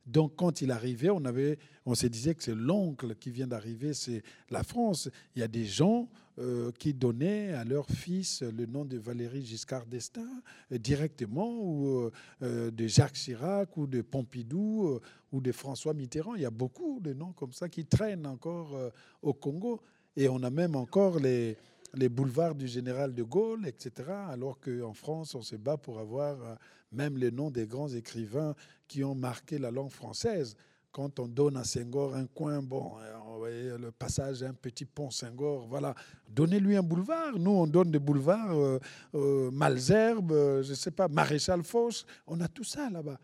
[0.05, 3.93] Donc, quand il arrivait, on, avait, on se disait que c'est l'oncle qui vient d'arriver,
[3.93, 5.09] c'est la France.
[5.35, 9.45] Il y a des gens euh, qui donnaient à leur fils le nom de Valérie
[9.45, 10.41] Giscard d'Estaing
[10.71, 12.09] euh, directement, ou
[12.41, 14.99] de Jacques Chirac, ou de Pompidou,
[15.31, 16.35] ou de François Mitterrand.
[16.35, 18.75] Il y a beaucoup de noms comme ça qui traînent encore
[19.21, 19.81] au Congo.
[20.17, 21.57] Et on a même encore les,
[21.93, 24.09] les boulevards du général de Gaulle, etc.
[24.29, 26.55] Alors qu'en France, on se bat pour avoir euh,
[26.91, 28.55] même les noms des grands écrivains
[28.87, 30.55] qui ont marqué la langue française.
[30.91, 32.93] Quand on donne à Senghor un coin, bon,
[33.45, 35.95] euh, le passage, un petit pont Senghor, voilà.
[36.29, 37.39] Donnez-lui un boulevard.
[37.39, 38.79] Nous, on donne des boulevards,
[39.15, 42.03] euh, Malzerbe, je ne sais pas, Maréchal Foch.
[42.27, 43.19] On a tout ça là-bas.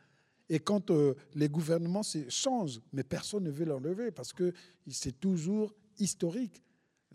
[0.50, 0.92] Et quand
[1.36, 4.54] les gouvernements changent, mais personne ne veut l'enlever parce que
[4.90, 6.64] c'est toujours historique.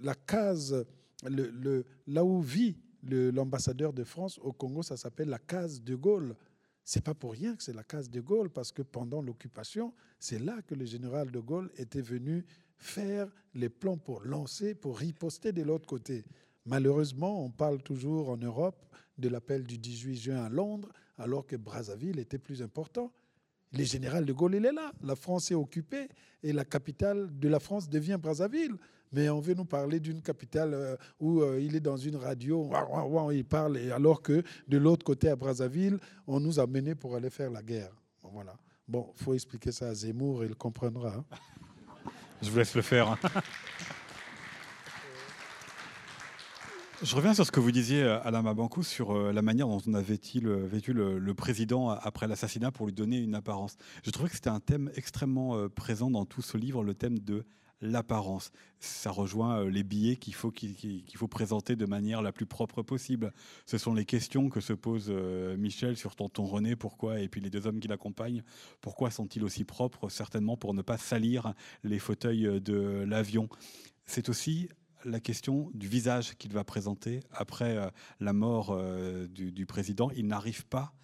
[0.02, 0.84] La case
[1.24, 6.36] le, là où vit l'ambassadeur de France au Congo, ça s'appelle la case de Gaulle.
[6.84, 10.38] C'est pas pour rien que c'est la case de Gaulle, parce que pendant l'occupation, c'est
[10.38, 12.44] là que le général de Gaulle était venu
[12.76, 16.24] faire les plans pour lancer, pour riposter de l'autre côté.
[16.66, 18.84] Malheureusement, on parle toujours en Europe
[19.18, 23.12] de l'appel du 18 juin à Londres, alors que Brazzaville était plus important.
[23.72, 24.92] Le général de Gaulle, il est là.
[25.02, 26.08] La France est occupée
[26.42, 28.76] et la capitale de la France devient Brazzaville.
[29.12, 32.70] Mais on veut nous parler d'une capitale euh, où euh, il est dans une radio,
[33.32, 37.28] il parle, alors que de l'autre côté à Brazzaville, on nous a menés pour aller
[37.28, 37.92] faire la guerre.
[38.22, 38.56] Voilà.
[38.88, 41.14] Bon, il faut expliquer ça à Zemmour, il comprendra.
[41.14, 41.24] Hein.
[42.40, 43.10] Je vous laisse le faire.
[43.10, 43.18] Hein.
[47.02, 49.94] Je reviens sur ce que vous disiez, euh, Alain Mabankou, sur la manière dont on
[49.94, 53.76] a vêtu le, le président après l'assassinat pour lui donner une apparence.
[54.04, 57.44] Je trouvais que c'était un thème extrêmement présent dans tout ce livre, le thème de
[57.82, 58.52] l'apparence.
[58.78, 62.82] Ça rejoint euh, les billets qu'il faut, qu'il faut présenter de manière la plus propre
[62.82, 63.32] possible.
[63.66, 67.40] Ce sont les questions que se pose euh, Michel sur Tonton René, pourquoi, et puis
[67.40, 68.42] les deux hommes qui l'accompagnent,
[68.80, 70.08] pourquoi sont-ils aussi propres?
[70.08, 71.52] Certainement pour ne pas salir
[71.84, 73.48] les fauteuils de l'avion.
[74.06, 74.68] C'est aussi
[75.04, 78.80] la question du visage qu'il va présenter après euh, la mort
[79.28, 80.10] du président.
[80.16, 80.94] Il n'arrive pas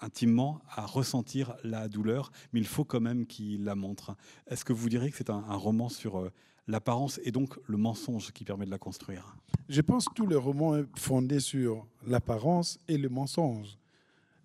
[0.00, 4.16] intimement à ressentir la douleur, mais il faut quand même qu'il la montre.
[4.46, 6.30] Est-ce que vous diriez que c'est un, roman sur euh,
[6.66, 9.36] l'apparence et donc le mensonge qui permet de la construire?
[9.68, 13.78] Je pense que tout le roman est fondé sur l'apparence et le mensonge.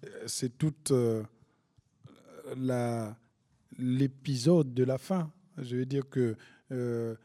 [0.05, 1.23] Euh, c'est toute euh,
[3.77, 5.31] l'épisode de la fin.
[5.57, 6.35] Je veux dire que
[6.71, 7.15] euh,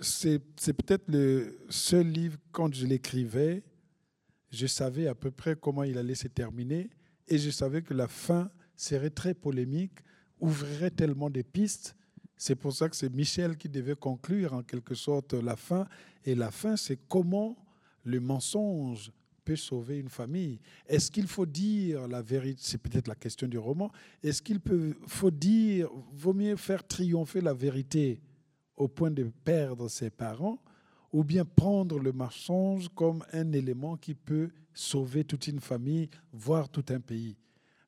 [0.00, 3.62] c'est peut-être le seul livre, quand je l'écrivais,
[4.50, 6.90] je savais à peu près comment il allait se terminer
[7.32, 10.00] et je savais que la fin serait très polémique,
[10.38, 11.96] ouvrirait tellement de pistes.
[12.36, 15.86] C'est pour ça que c'est Michel qui devait conclure en quelque sorte la fin.
[16.26, 17.56] Et la fin, c'est comment
[18.04, 19.12] le mensonge
[19.46, 20.60] peut sauver une famille.
[20.86, 22.60] Est-ce qu'il faut dire la vérité?
[22.62, 23.90] C'est peut-être la question du roman.
[24.22, 24.60] Est-ce qu'il
[25.06, 28.20] faut dire, vaut mieux faire triompher la vérité
[28.76, 30.62] au point de perdre ses parents
[31.12, 36.68] ou bien prendre le mensonge comme un élément qui peut sauver toute une famille, voire
[36.68, 37.36] tout un pays.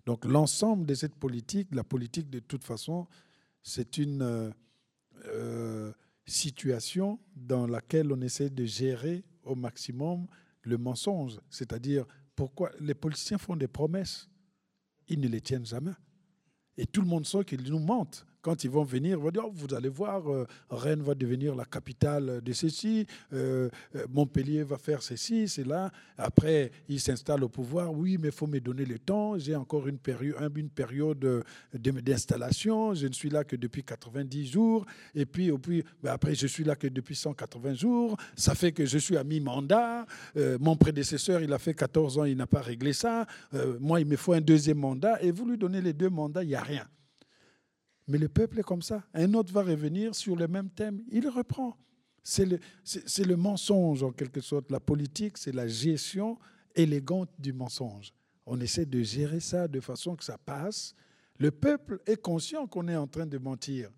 [0.05, 3.07] Donc l'ensemble de cette politique, la politique de toute façon,
[3.63, 4.53] c'est une
[5.27, 5.93] euh,
[6.27, 10.27] situation dans laquelle on essaie de gérer au maximum
[10.63, 11.41] le mensonge.
[11.49, 12.05] C'est-à-dire,
[12.37, 14.29] pourquoi les politiciens font des promesses,
[15.09, 15.93] ils ne les tiennent jamais.
[16.77, 19.45] Et tout le monde sait qu'ils nous mentent quand ils vont venir, ils vont dire,
[19.47, 24.63] oh, vous allez voir, euh, Rennes va devenir la capitale de ceci, euh, euh, Montpellier
[24.65, 25.91] va faire ceci, c'est là.
[26.19, 27.91] Après, ils s'installent au pouvoir.
[27.91, 29.39] Oui, mais il faut me donner le temps.
[29.39, 31.43] J'ai encore une, période, une période
[31.73, 32.93] d'installation.
[32.93, 34.85] Je ne suis là que depuis 90 jours.
[35.15, 35.51] Et puis,
[36.05, 38.15] après, je suis là que depuis 180 jours.
[38.37, 40.05] Ça fait que je suis à mi-mandat.
[40.61, 43.27] mon prédécesseur, il a fait 14 ans, il n'a pas réglé ça.
[43.81, 45.23] moi, il me faut un deuxième mandat.
[45.23, 46.87] Et vous lui donnez les deux mandats, il n'y a rien.
[48.07, 49.03] Mais le peuple est comme ça.
[49.15, 51.77] Un autre va revenir sur le même thème, il reprend.
[52.23, 52.59] C'est le,
[53.27, 54.71] le, mensonge en quelque sorte.
[54.71, 56.39] La politique, c'est la gestion
[56.75, 58.13] élégante du mensonge.
[58.47, 60.95] On essaie de gérer ça de façon que ça passe.
[61.39, 63.91] Le peuple est conscient qu'on est en train de mentir.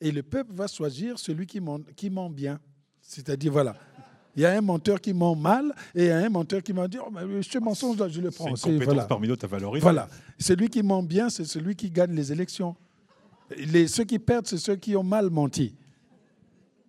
[0.00, 2.60] Et le peuple va choisir celui qui ment, qui ment bien.
[3.00, 3.76] C'est-à-dire, voilà,
[4.36, 6.72] il y a un menteur qui ment mal et il y a un menteur qui
[6.72, 7.10] m'a dit oh,
[7.42, 8.56] ce mensonge, là, je le prends.
[8.56, 9.04] C'est une compétence voilà.
[9.06, 9.82] parmi d'autres à valoriser.
[9.82, 10.08] Voilà.
[10.38, 12.74] Celui qui ment bien, c'est celui qui gagne les élections.
[13.86, 15.74] Ceux qui perdent, c'est ceux qui ont mal menti.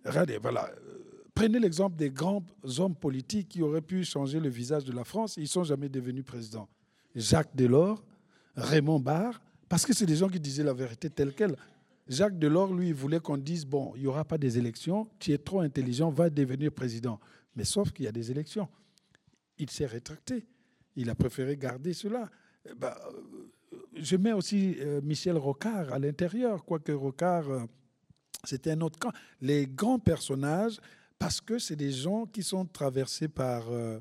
[0.04, 0.70] Regardez, voilà.
[1.34, 2.42] Prenez l'exemple des grands
[2.78, 5.36] hommes politiques qui auraient pu changer le visage de la France.
[5.36, 6.68] Ils ne sont jamais devenus présidents.
[7.14, 8.02] Jacques Delors,
[8.54, 11.56] Raymond Barre, parce que c'est des gens qui disaient la vérité telle qu'elle.
[12.08, 15.38] Jacques Delors, lui, voulait qu'on dise, bon, il n'y aura pas des élections, tu es
[15.38, 17.18] trop intelligent, va devenir président.
[17.56, 18.68] Mais sauf qu'il y a des élections.
[19.58, 20.46] Il s'est rétracté.
[20.94, 22.30] Il a préféré garder cela.
[22.64, 22.94] Eh ben,
[23.98, 27.64] je mets aussi euh, Michel Rocard à l'intérieur, quoique Rocard, euh,
[28.44, 29.12] c'était un autre camp.
[29.40, 30.78] Les grands personnages,
[31.18, 33.98] parce que c'est des gens qui sont traversés par euh,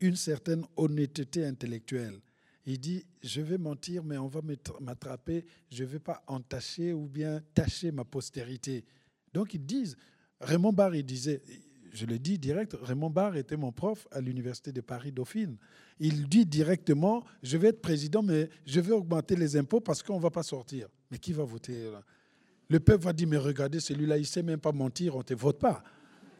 [0.00, 2.20] une certaine honnêteté intellectuelle.
[2.66, 4.40] Il dit, je vais mentir, mais on va
[4.80, 8.84] m'attraper, je ne vais pas entacher ou bien tacher ma postérité.
[9.32, 9.96] Donc ils disent,
[10.40, 11.42] Raymond Barre, il disait,
[11.94, 15.56] je le dis direct, Raymond Barre était mon prof à l'Université de Paris-Dauphine.
[16.00, 20.16] Il dit directement, je vais être président, mais je vais augmenter les impôts parce qu'on
[20.16, 20.88] ne va pas sortir.
[21.10, 21.92] Mais qui va voter
[22.68, 25.22] Le peuple va dire, mais regardez, celui-là, il ne sait même pas mentir, on ne
[25.22, 25.84] te vote pas.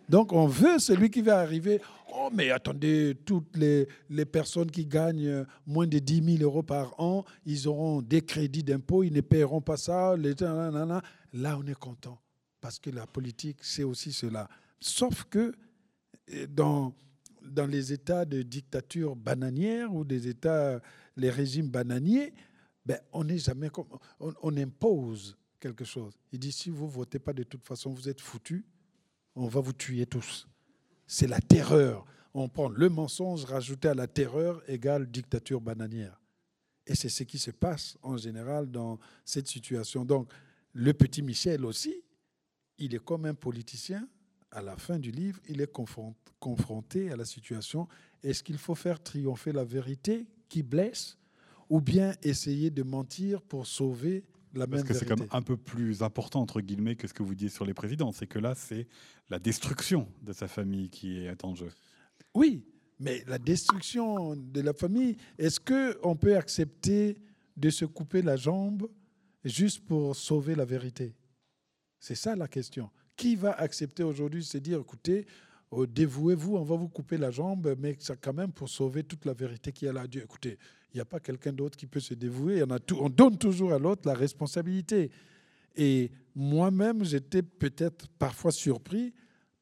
[0.09, 1.81] Donc on veut celui qui va arriver.
[2.13, 6.99] Oh, mais attendez, toutes les, les, personnes qui gagnent moins de 10 000 euros par
[7.01, 10.15] an, ils auront des crédits d'impôt, ils ne paieront pas ça.
[10.17, 12.19] Là, on est content.
[12.61, 14.49] Parce que la politique, c'est aussi cela.
[14.81, 15.55] Sauf que
[16.33, 16.95] euh, dans,
[17.43, 20.81] dans les États de dictature bananière ou des États,
[21.17, 22.33] les régimes bananiers,
[22.85, 23.87] ben, on n'est jamais comme,
[24.21, 26.15] on, impose quelque chose.
[26.33, 28.65] Il dit si vous votez pas de toute façon, vous êtes foutus,
[29.35, 30.47] on va vous tuer tous.
[31.07, 32.05] C'est la terreur.
[32.35, 36.21] On prend le mensonge rajouté à la terreur égale dictature bananière.
[36.87, 40.05] Et c'est ce qui se passe en général dans cette situation.
[40.05, 40.31] Donc,
[40.73, 42.03] le petit Michel aussi,
[42.79, 44.07] il est comme un politicien
[44.55, 45.73] à la fin du livre, il est
[46.39, 47.89] confronté à la situation,
[48.23, 51.19] est-ce qu'il faut faire triompher la vérité qui blesse
[51.69, 54.25] ou bien essayer de mentir pour sauver
[54.55, 57.23] la même Parce que c'est comme un peu plus important, entre guillemets, que ce que
[57.23, 58.13] vous dites sur les présidents.
[58.13, 58.87] C'est que là, c'est
[59.29, 61.71] la destruction de sa famille qui est en jeu.
[62.35, 62.65] Oui,
[63.01, 67.19] mais la destruction de la famille, est-ce qu'on peut accepter
[67.57, 68.89] de se couper la jambe
[69.45, 71.15] juste pour sauver la vérité?
[71.99, 72.91] C'est ça la question.
[73.17, 75.27] Qui va accepter aujourd'hui de se dire, écoutez,
[75.73, 79.25] euh, dévouez-vous, on va vous couper la jambe, mais c'est quand même pour sauver toute
[79.25, 80.07] la vérité qui est là.
[80.07, 80.59] Dieu, écoutez,
[80.93, 82.63] il n'y a pas quelqu'un d'autre qui peut se dévouer.
[82.63, 85.11] On, on donne toujours à l'autre la responsabilité.
[85.77, 89.13] Et moi-même, j'étais peut-être parfois surpris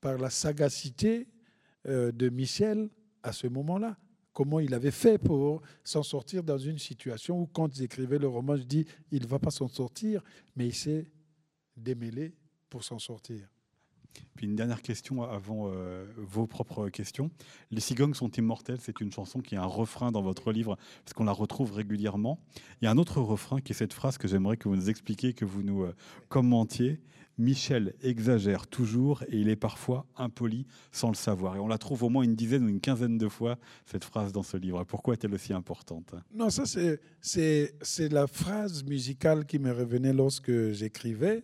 [0.01, 1.29] par la sagacité
[1.89, 2.91] euh, de Michel
[3.23, 3.97] à ce moment-là.
[4.33, 8.57] Comment il avait fait pour s'en sortir dans une situation où, quand j'écrivais le roman,
[8.57, 10.23] je dis il ne va pas s'en sortir,
[10.57, 11.11] mais il s'est
[11.77, 12.35] démêlé
[12.73, 13.51] pour s'en sortir.
[14.35, 17.31] Puis une dernière question avant euh, vos propres questions.
[17.71, 21.13] Les cigognes sont immortelles, c'est une chanson qui a un refrain dans votre livre, parce
[21.13, 22.39] qu'on la retrouve régulièrement.
[22.81, 24.89] Il y a un autre refrain qui est cette phrase que j'aimerais que vous nous
[24.89, 25.95] expliquiez, que vous nous euh,
[26.31, 26.99] commentiez.
[27.37, 31.57] Michel exagère toujours et il est parfois impoli sans le savoir.
[31.57, 34.33] Et on la trouve au moins une dizaine ou une quinzaine de fois, cette phrase
[34.33, 34.85] dans ce livre.
[34.85, 41.43] Pourquoi est-elle aussi importante Non, ça c'est la phrase musicale qui me revenait lorsque j'écrivais.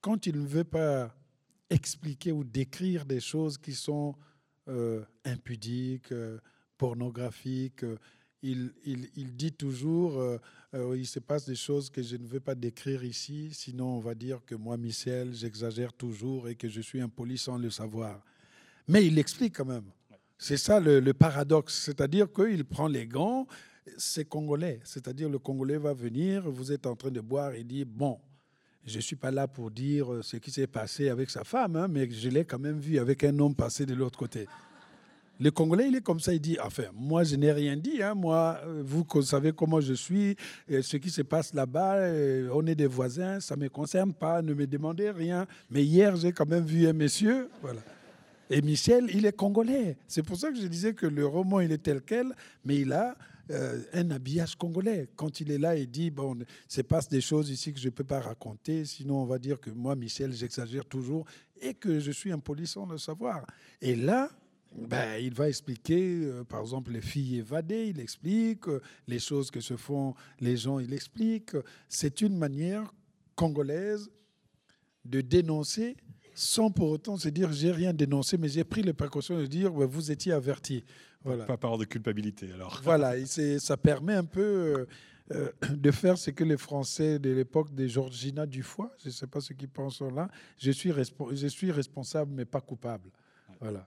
[0.00, 1.14] Quand il ne veut pas
[1.70, 4.14] expliquer ou décrire des choses qui sont
[4.68, 6.38] euh, impudiques, euh,
[6.76, 7.84] pornographiques.
[7.84, 7.96] Euh,
[8.42, 8.70] il,
[9.34, 10.22] dit toujours,
[10.94, 14.14] il se passe des choses que je ne veux pas décrire ici, sinon on va
[14.14, 18.22] dire que moi, Michel, j'exagère toujours et que je suis impoli sans le savoir.
[18.86, 19.90] Mais il explique quand même.
[20.38, 23.48] C'est ça le, le paradoxe, c'est-à-dire qu'il prend les gants,
[23.96, 27.84] c'est congolais, c'est-à-dire le Congolais va venir, vous êtes en train de boire, il dit,
[27.84, 28.20] bon,
[28.88, 31.76] je ne suis pas là pour dire euh, ce qui s'est passé avec sa femme,
[31.76, 34.46] hein, mais je l'ai quand même vu avec un homme passer de l'autre côté.
[35.40, 38.14] Le Congolais, il est comme ça, il dit, enfin, moi, je n'ai rien dit, hein,
[38.14, 40.36] moi, euh, vous savez comment je suis,
[40.68, 44.42] ce qui se passe là-bas, euh, on est des voisins, ça ne me concerne pas,
[44.42, 45.46] ne me demandez rien.
[45.70, 47.80] Mais hier, j'ai quand même vu un monsieur, voilà.
[48.50, 49.96] Et Michel, il est congolais.
[50.08, 52.34] C'est pour ça que je disais que le roman, il est tel quel,
[52.64, 53.16] mais il a
[53.50, 55.08] euh, un habillage congolais.
[55.16, 57.92] Quand il est là, il dit bon, c'est passe des choses ici que je ne
[57.92, 61.26] peux pas raconter, sinon on va dire que moi, Michel, j'exagère toujours
[61.60, 63.46] et que je suis impoli sans le savoir.
[63.80, 64.30] Et là,
[64.76, 69.50] ben, il va expliquer, euh, par exemple, les filles évadées, il explique, euh, les choses
[69.50, 71.52] que se font les gens, il explique.
[71.88, 72.92] C'est une manière
[73.34, 74.10] congolaise
[75.04, 75.96] de dénoncer
[76.34, 79.72] sans pour autant se dire j'ai rien dénoncé, mais j'ai pris les précautions de dire
[79.72, 80.84] ben, vous étiez averti.
[81.24, 82.80] Pas par de culpabilité, alors.
[82.84, 84.86] Voilà, ça permet un peu euh,
[85.32, 89.26] euh, de faire ce que les Français de l'époque des Georgina Dufoy, je ne sais
[89.26, 90.92] pas ce qu'ils pensent là, je suis,
[91.32, 93.10] je suis responsable, mais pas coupable.
[93.60, 93.86] Voilà.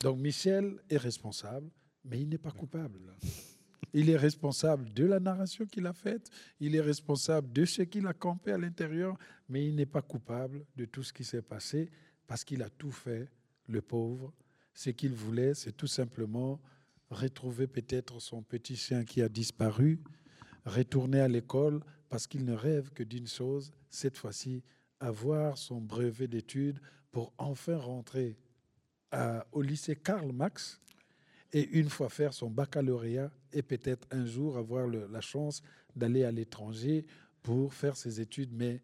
[0.00, 1.70] Donc Michel est responsable,
[2.04, 3.00] mais il n'est pas coupable.
[3.94, 6.28] Il est responsable de la narration qu'il a faite,
[6.60, 9.16] il est responsable de ce qu'il a campé à l'intérieur,
[9.48, 11.90] mais il n'est pas coupable de tout ce qui s'est passé
[12.26, 13.30] parce qu'il a tout fait,
[13.66, 14.32] le pauvre,
[14.78, 16.60] ce qu'il voulait, c'est tout simplement
[17.10, 20.00] retrouver peut-être son petit chien qui a disparu,
[20.64, 24.62] retourner à l'école parce qu'il ne rêve que d'une chose, cette fois-ci,
[25.00, 26.78] avoir son brevet d'études
[27.10, 28.38] pour enfin rentrer
[29.50, 30.80] au lycée Karl Marx
[31.52, 35.60] et une fois faire son baccalauréat et peut-être un jour avoir la chance
[35.96, 37.04] d'aller à l'étranger
[37.42, 38.80] pour faire ses études, mais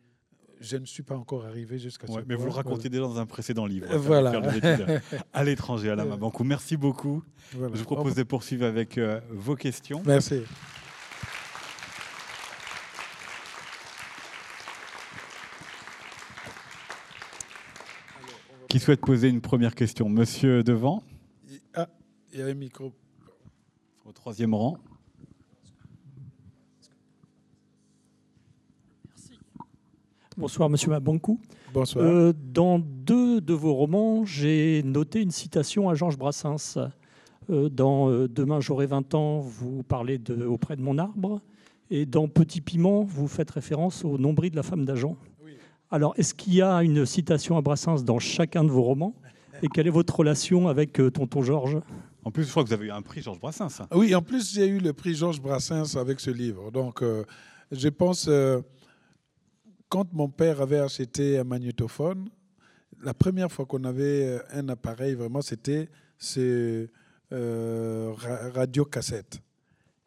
[0.60, 3.26] je ne suis pas encore arrivé jusqu'à ouais, Mais vous le racontez déjà dans un
[3.26, 3.86] précédent livre.
[3.96, 4.32] Voilà.
[5.32, 6.44] à l'étranger, à la Mabankou.
[6.44, 7.22] Merci beaucoup.
[7.52, 10.02] Je vous propose de poursuivre avec euh, vos questions.
[10.06, 10.42] Merci.
[18.68, 20.08] Qui souhaite poser une première question?
[20.08, 21.04] Monsieur Devant.
[21.74, 21.88] Ah,
[22.32, 22.92] il y a un micro.
[24.04, 24.78] Au troisième rang.
[30.36, 31.38] Bonsoir, monsieur Mabankou.
[31.72, 32.04] Bonsoir.
[32.04, 36.76] Euh, dans deux de vos romans, j'ai noté une citation à Georges Brassens.
[37.50, 41.40] Euh, dans euh, Demain j'aurai 20 ans, vous parlez de Auprès de mon arbre.
[41.88, 45.16] Et dans Petit Piment, vous faites référence au nombril de la femme d'agent.
[45.92, 49.14] Alors, est-ce qu'il y a une citation à Brassens dans chacun de vos romans?
[49.62, 51.78] Et quelle est votre relation avec Tonton Georges?
[52.24, 53.86] En plus, je crois que vous avez eu un prix Georges Brassens.
[53.94, 56.72] Oui, en plus, j'ai eu le prix Georges Brassens avec ce livre.
[56.72, 57.04] Donc,
[57.70, 58.28] je pense
[59.88, 62.28] quand mon père avait acheté un magnétophone,
[63.02, 66.88] la première fois qu'on avait euh, un appareil, vraiment, c'était ce
[67.32, 69.40] euh, radio cassette.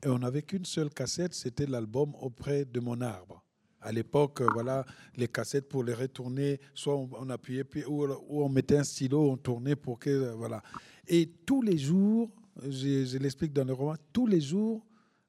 [0.03, 3.43] Et on n'avait qu'une seule cassette, c'était l'album Auprès de mon arbre.
[3.81, 8.49] À l'époque, euh, voilà, les cassettes pour les retourner, soit on, appuyait, ou, ou, on
[8.49, 10.61] mettait un stylo, on tournait pour que, voilà.
[11.07, 12.31] Et tous les jours,
[12.63, 14.85] je, je l'explique dans le roman, tous les jours,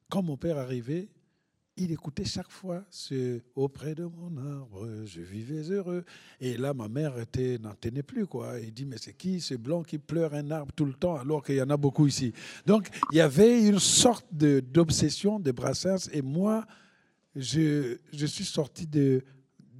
[0.09, 1.09] quand mon père arrivait,
[1.79, 6.03] il écoutait chaque fois ce auprès de mon arbre, je vivais heureux.
[6.39, 7.13] Et là, ma mère
[7.61, 8.27] n'en tenait plus.
[8.27, 8.59] Quoi.
[8.59, 11.43] Il dit, mais c'est qui ce blanc qui pleure un arbre tout le temps alors
[11.43, 12.33] qu'il y en a beaucoup ici?
[12.65, 16.09] Donc, il y avait une sorte d'obsession de, Brassens.
[16.11, 16.65] Et moi,
[17.35, 19.23] je, je suis sorti de,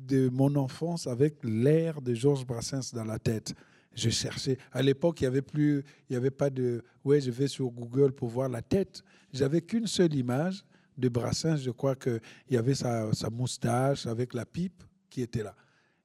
[0.08, 3.54] de mon enfance avec l'air de Georges Brassens dans la tête.
[3.94, 4.58] Je cherchais.
[4.72, 6.84] À l'époque, il n'y avait plus, il n'y avait pas de.
[7.04, 9.04] Ouais, je vais sur Google pour voir la tête.
[9.34, 10.64] J'avais qu'une seule image
[11.00, 15.56] de Brassens, je crois qu'il y avait sa, moustache avec la pipe qui était là.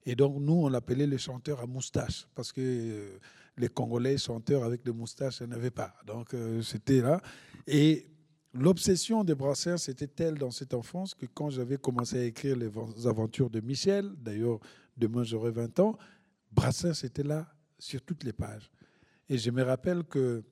[0.05, 3.17] Et donc, nous, on l'appelait le chanteur à moustache, parce que euh,
[3.57, 5.93] les Congolais chanteurs avec des moustaches, il n'y pas.
[6.05, 7.21] Donc, euh, c'était là.
[7.65, 8.05] Et
[8.53, 12.69] l'obsession de Brassens était telle dans cette enfance que quand j'avais commencé à écrire les
[13.07, 14.59] aventures de Michel, d'ailleurs,
[14.97, 15.97] Demain j'aurai 20 ans,
[16.51, 18.71] Brassens était là sur toutes les pages.
[19.27, 20.43] Et je me rappelle que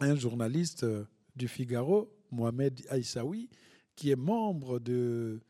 [0.00, 1.04] un journaliste euh,
[1.36, 3.48] du Figaro, Mohamed Aïssaoui,
[3.94, 5.40] qui est membre de,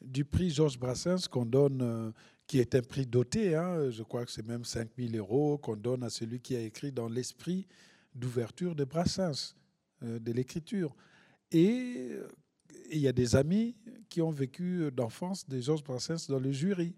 [0.00, 2.10] du prix Georges Brassens qu'on donne, euh,
[2.46, 5.76] qui est un prix doté, hein, je crois que c'est même 5 000 euros qu'on
[5.76, 7.66] donne à celui qui a écrit dans l'esprit
[8.14, 9.54] d'ouverture de Brassens,
[10.02, 10.94] euh, de l'écriture.
[11.52, 12.10] Et
[12.90, 13.76] il y a des amis
[14.08, 16.94] qui ont vécu d'enfance de Georges Brassens dans le jury.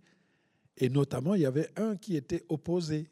[0.77, 3.11] Et notamment, il y avait un qui était opposé.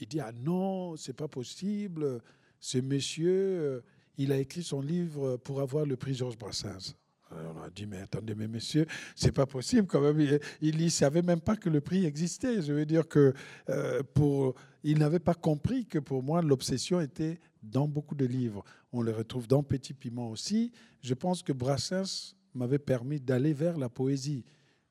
[0.00, 2.20] Il dit Ah non, c'est pas possible.
[2.58, 3.80] Ce monsieur, euh,
[4.18, 6.94] il a écrit son livre pour avoir le prix Georges Brassens.
[7.30, 10.38] on a dit, mais attendez, mais monsieur, c'est pas possible quand même.
[10.60, 12.62] Il ne savait même pas que le prix existait.
[12.62, 13.34] Je veux dire que
[13.68, 18.64] euh, pour, il n'avait pas compris que pour moi, l'obsession était dans beaucoup de livres.
[18.92, 20.72] On le retrouve dans Petit Piment aussi.
[21.02, 24.44] Je pense que Brassens m'avait permis d'aller vers la poésie.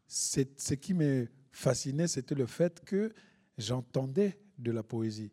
[0.07, 3.11] Ce qui me fascinait, c'était le fait que
[3.57, 5.31] j'entendais de la poésie.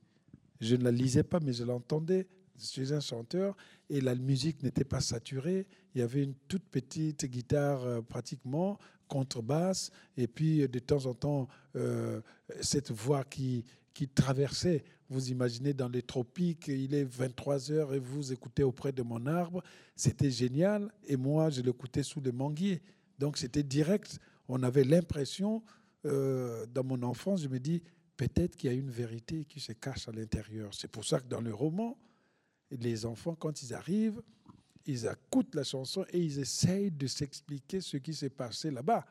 [0.60, 2.26] Je ne la lisais pas, mais je l'entendais.
[2.66, 3.56] Suis un chanteur
[3.90, 5.66] et la musique n'était pas saturée.
[5.94, 11.14] Il y avait une toute petite guitare euh, pratiquement, contrebasse, et puis de temps en
[11.14, 12.20] temps, euh,
[12.60, 14.84] cette voix qui, qui traversait.
[15.08, 19.26] Vous imaginez dans les tropiques, il est 23 heures et vous écoutez auprès de mon
[19.26, 19.62] arbre.
[19.94, 20.90] C'était génial.
[21.06, 22.80] Et moi, je l'écoutais sous le manguier.
[23.18, 24.18] Donc c'était direct.
[24.48, 25.62] On avait l'impression,
[26.06, 27.82] euh, dans mon enfance, je me dis,
[28.16, 30.72] peut-être qu'il y a une vérité qui se cache à l'intérieur.
[30.72, 31.98] C'est pour ça que dans le roman,
[32.80, 34.22] les enfants, quand ils arrivent,
[34.86, 39.06] ils écoutent la chanson et ils essayent de s'expliquer ce qui s'est passé là-bas.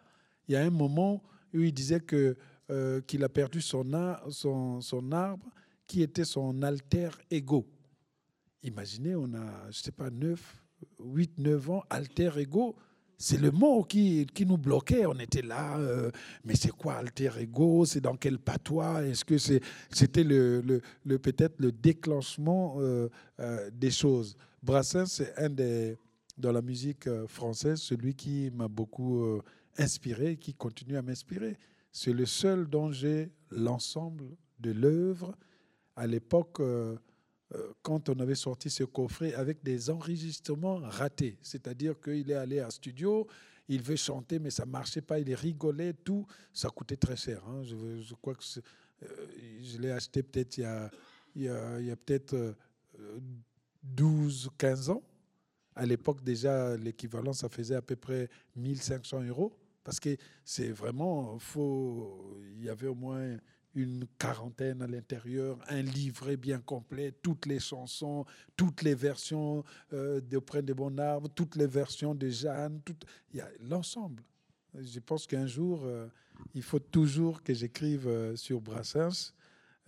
[0.48, 2.36] Il y a un moment où il disait que,
[2.70, 3.86] euh, qu'il a perdu son,
[4.30, 5.50] son, son, arbre
[5.88, 7.68] qui était son alter ego.
[8.64, 10.64] Imaginez, on a, je ne sais pas, 9,
[11.00, 12.76] 8, 9 ans, alter ego,
[13.22, 15.06] c'est le mot qui, qui, nous bloquait.
[15.06, 16.10] On était là, euh,
[16.44, 17.86] mais c'est quoi alter ego?
[17.86, 19.04] C'est dans quel patois?
[19.04, 23.10] Est-ce que c'était le, le, peut-être le déclenchement euh,
[23.40, 24.36] euh, des choses?
[24.64, 25.98] Brassens, c'est un des,
[26.36, 29.40] dans la musique française, celui qui m'a beaucoup
[29.78, 31.58] inspiré, qui continue à m'inspirer.
[31.92, 35.36] C'est le seul dont j'ai l'ensemble de l'œuvre.
[35.96, 36.60] À l'époque,
[37.82, 41.38] quand on avait sorti ce coffret avec des enregistrements ratés.
[41.42, 43.28] C'est-à-dire qu'il est allé à studio,
[43.68, 46.26] il veut chanter, mais ça ne marchait pas, il rigolait, tout.
[46.54, 47.42] Ça coûtait très cher.
[47.48, 47.64] Hein.
[47.64, 48.44] Je, crois que
[49.04, 49.08] euh,
[49.62, 50.64] je l'ai acheté peut-être il
[51.36, 52.56] y a, a, peut-être
[53.84, 55.04] 12, euh, 15 ans.
[55.74, 59.58] À l'époque, déjà, l'équivalent, ça faisait à peu près 1500 euros.
[59.84, 62.38] Parce que c'est vraiment faux.
[62.58, 63.38] Il y avait au moins
[63.74, 68.26] une quarantaine à l'intérieur, un livret bien complet, toutes les chansons,
[68.58, 69.64] toutes les versions
[69.94, 70.96] euh, d'Auprès des bons
[71.36, 72.82] toutes les versions de Jeanne,
[73.32, 74.24] il y a l'ensemble.
[74.80, 76.08] Je pense qu'un jour, euh,
[76.54, 79.34] il faut toujours que j'écrive euh, sur Brassens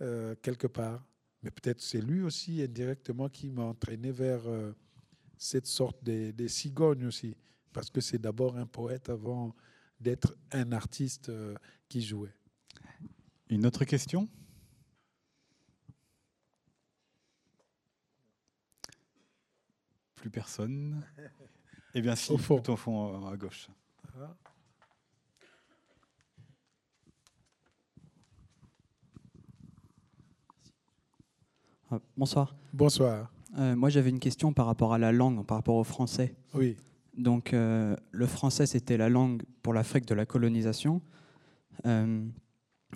[0.02, 1.04] euh, quelque part.
[1.42, 4.40] Mais peut-être c'est lui aussi indirectement qui m'a entraîné vers
[5.36, 7.36] cette sorte de, cigogne aussi.
[7.70, 9.54] Parce que c'est d'abord un poète avant
[10.00, 11.30] d'être un artiste
[11.86, 12.32] qui jouait.
[13.50, 14.28] Une autre question?
[20.14, 21.02] Plus personne
[21.94, 23.68] Eh bien, si, au fond, au fond à gauche.
[31.90, 32.56] Ah, bonsoir.
[32.72, 33.30] Bonsoir.
[33.58, 36.34] Euh, moi, j'avais une question par rapport à la langue, par rapport au français.
[36.54, 36.76] Oui.
[37.16, 41.02] Donc, euh, le français, c'était la langue pour l'Afrique de la colonisation.
[41.86, 42.26] Euh,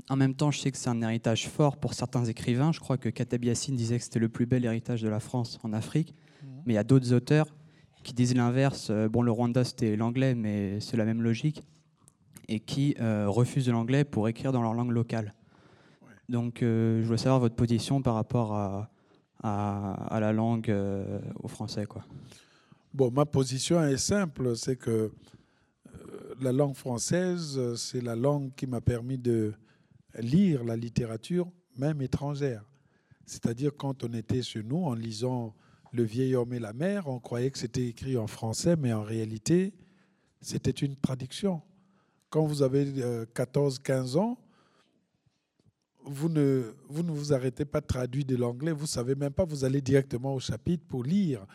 [0.09, 2.73] en même temps, je sais que c'est un héritage fort pour certains écrivains.
[2.73, 5.59] Je crois que Katab Yassine disait que c'était le plus bel héritage de la France
[5.63, 6.15] en Afrique.
[6.43, 6.49] Mhm.
[6.67, 7.47] Mais il y a d'autres auteurs
[8.03, 8.89] qui disent l'inverse.
[8.91, 11.63] Euh, bon, le Rwanda, c'était l'anglais, mais c'est la même logique.
[12.49, 15.35] Et qui euh, refusent l'anglais pour écrire dans leur langue locale.
[16.29, 18.91] Donc, euh, je voulais savoir votre position par rapport à,
[19.43, 20.75] à, la langue
[21.43, 21.87] au français.
[21.87, 22.05] Quoi.
[22.95, 24.57] Bon, ma position est simple.
[24.57, 25.13] C'est que
[26.41, 29.53] la langue française, c'est la langue qui m'a permis de
[30.21, 32.65] lire la littérature, même étrangère.
[33.27, 35.55] C'est-à-dire quand on était chez nous, en lisant
[35.93, 39.03] Le vieil homme et la mer, on croyait que c'était écrit en français, mais en
[39.03, 39.73] réalité,
[40.41, 41.63] c'était une traduction.
[42.29, 44.39] Quand vous avez 14-15 euh, ans,
[46.05, 49.65] vous ne, vous arrêtez pas de traduire de l'anglais, vous ne savez même pas, vous
[49.65, 51.47] allez directement au chapitre pour lire.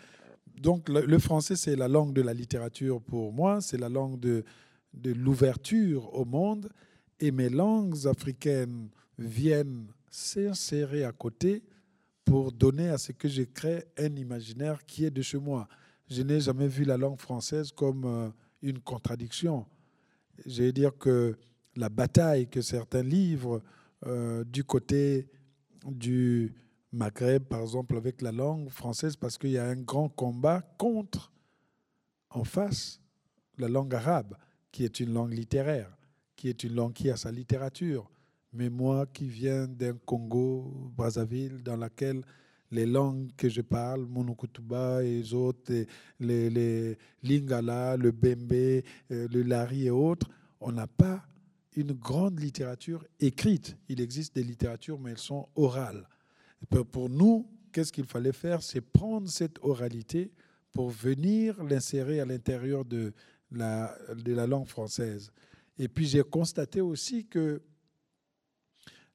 [0.55, 4.43] Donc le, français, c'est la langue de la littérature pour moi, c'est la langue de
[5.11, 6.69] l'ouverture au monde
[7.23, 11.63] et mes langues africaines viennent s'insérer à côté
[12.25, 15.69] pour donner à ce que je crée un imaginaire qui est de chez moi.
[16.09, 18.29] Je n'ai jamais vu la langue française comme euh,
[18.61, 19.65] une contradiction.
[20.45, 21.37] Je veux dire que
[21.77, 23.61] la bataille que certains livrent
[24.05, 25.29] euh, du côté
[25.85, 26.53] du
[26.91, 31.31] Maghreb, par exemple, avec la langue française, parce qu'il y a un grand combat contre,
[32.31, 32.99] en face,
[33.57, 34.35] la langue arabe,
[34.73, 35.95] qui est une langue littéraire,
[36.43, 38.11] qui est une langue qui a sa littérature.
[38.51, 42.21] Mais moi qui viens d'un Congo, Brazzaville, dans laquelle
[42.69, 45.71] les langues que je parle, Monokutuba et les autres,
[46.19, 50.27] les, les Lingala, le Bembe, euh, le Lari et autres,
[50.59, 51.23] on n'a pas
[51.77, 53.77] une grande littérature écrite.
[53.87, 56.05] Il existe des littératures, mais elles sont orales.
[56.91, 58.63] Pour nous, qu'est-ce qu'il fallait faire?
[58.63, 60.29] C'est prendre cette oralité
[60.73, 63.13] pour venir l'insérer à l'intérieur de
[63.49, 65.31] la, de la langue française.
[65.77, 67.61] Et puis j'ai constaté aussi que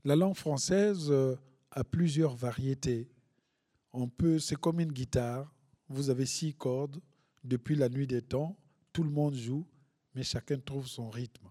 [0.04, 1.36] la langue française euh,
[1.70, 3.08] a plusieurs variétés.
[3.92, 5.52] On peut, c'est comme une guitare.
[5.88, 7.00] Vous avez six cordes.
[7.44, 8.58] Depuis la nuit des temps,
[8.92, 9.66] tout le monde joue,
[10.14, 11.48] mais chacun trouve son rythme.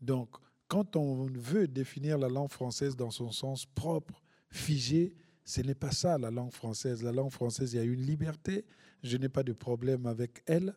[0.00, 5.14] Donc, quand on veut définir la langue française dans son sens propre, figé,
[5.44, 7.02] ce n'est pas ça la langue française.
[7.02, 8.64] La langue française, il y a une liberté.
[9.02, 10.74] Je n'ai pas de problème avec elle.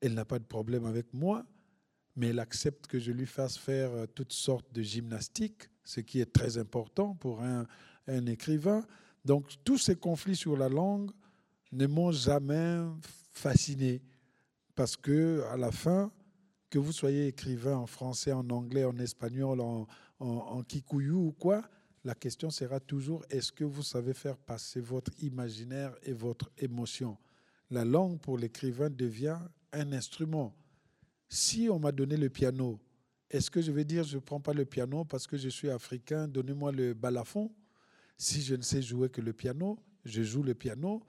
[0.00, 1.46] Elle n'a pas de problème avec moi.
[2.16, 6.20] Mais elle accepte que je lui fasse faire euh, toutes sortes de gymnastiques, ce qui
[6.20, 7.66] est très important pour un,
[8.26, 8.84] écrivain.
[9.24, 11.12] Donc, tous ces conflits sur la langue
[11.70, 12.80] ne m'ont jamais
[13.32, 14.02] fasciné.
[14.74, 16.10] Parce que, à la fin,
[16.70, 19.86] que vous soyez écrivain en français, en anglais, en espagnol, en,
[20.20, 21.62] en, kikuyu ou quoi,
[22.04, 27.18] la question sera toujours est-ce que vous savez faire passer votre imaginaire et votre émotion?
[27.70, 29.38] La langue pour l'écrivain devient
[29.72, 30.54] un instrument.
[31.32, 32.80] Si on m'a donné le piano,
[33.30, 35.70] est-ce que je vais dire je ne prends pas le piano parce que je suis
[35.70, 37.52] africain, donnez-moi le balafon
[38.18, 41.00] Si je ne sais jouer que le piano, je joue le piano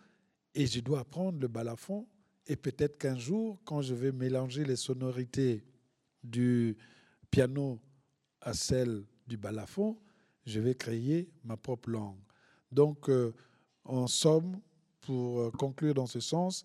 [0.53, 2.07] et je dois apprendre le balafon
[2.45, 5.65] et peut-être qu'un jour, quand je vais mélanger les sonorités
[6.23, 6.77] du
[7.31, 7.79] piano
[8.41, 9.97] à celles du balafon,
[10.45, 12.19] je vais créer ma propre langue.
[12.71, 13.33] Donc, euh,
[13.85, 14.59] en somme,
[14.99, 16.63] pour euh, conclure dans ce sens,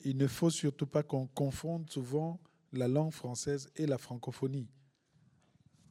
[0.00, 2.40] il ne faut surtout pas qu'on confonde souvent
[2.72, 4.68] la langue française et la francophonie.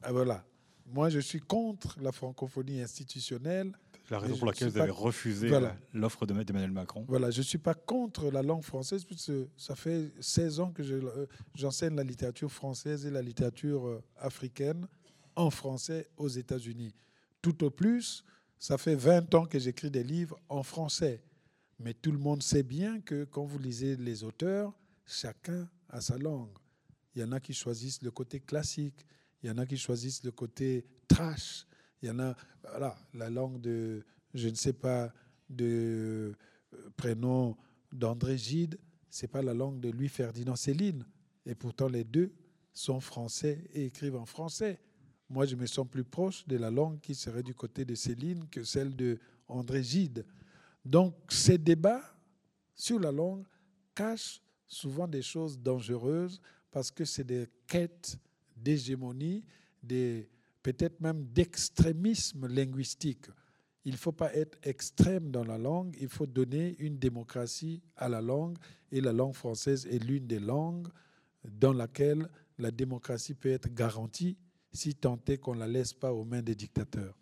[0.02, 0.46] Ah, voilà.
[0.86, 3.72] Moi, je suis contre la francophonie institutionnelle
[4.12, 5.50] la raison pour laquelle vous avez refusé
[5.94, 7.06] l'offre de d'Emmanuel Macron.
[7.08, 10.84] Voilà, je ne suis pas contre la langue française, puisque ça fait 16 ans que
[10.84, 11.26] euh,
[11.56, 14.86] j'enseigne la littérature française et la littérature euh, africaine
[15.36, 16.94] en français aux États-Unis.
[17.42, 18.26] Tout au plus,
[18.60, 21.24] ça fait 20 ans que j'écris des livres en français.
[21.80, 24.74] Mais tout le monde sait bien que quand vous lisez les auteurs,
[25.06, 26.52] chacun a sa langue.
[27.16, 29.06] Il y en a qui choisissent le côté classique,
[29.44, 31.66] il y en a qui choisissent le côté trash,
[32.02, 34.04] il y en a, voilà, la langue de,
[34.34, 35.14] je ne sais pas,
[35.50, 36.36] de
[36.74, 37.58] euh, prénom
[37.92, 38.78] d'André Gide,
[39.10, 41.06] c'est pas la langue de Louis Ferdinand Céline.
[41.46, 42.34] Et pourtant, les deux
[42.74, 44.80] sont français et écrivent en français.
[45.30, 48.48] Moi, je me sens plus proche de la langue qui serait du côté de Céline
[48.48, 50.26] que celle de André Gide.
[50.86, 52.04] Donc, ces débats
[52.74, 53.46] sur la langue
[53.94, 56.42] cachent souvent des choses dangereuses
[56.72, 58.18] parce que c'est des quêtes
[58.56, 59.44] d'hégémonie,
[59.84, 60.30] des
[60.64, 63.26] peut-être même d'extrémisme linguistique.
[63.84, 68.08] Il ne faut pas être extrême dans la langue, il faut donner une démocratie à
[68.08, 68.58] la langue,
[68.92, 70.88] et la langue française est l'une des langues
[71.44, 74.38] dans laquelle la démocratie peut être garantie
[74.72, 77.16] si tant est qu'on ne la laisse pas aux mains des dictateurs.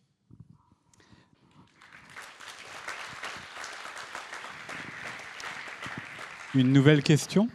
[6.56, 7.48] Une nouvelle question?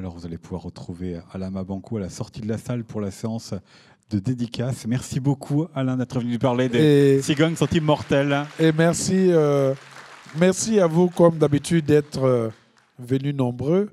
[0.00, 3.10] Alors vous allez pouvoir retrouver Alain Mabankou à la sortie de la salle pour la
[3.10, 3.52] séance
[4.08, 4.86] de dédicace.
[4.86, 8.46] Merci beaucoup Alain d'être venu parler des cigognes sont immortelles.
[8.58, 9.74] Et merci, euh,
[10.38, 12.48] merci à vous comme d'habitude d'être euh,
[12.98, 13.90] venus nombreux.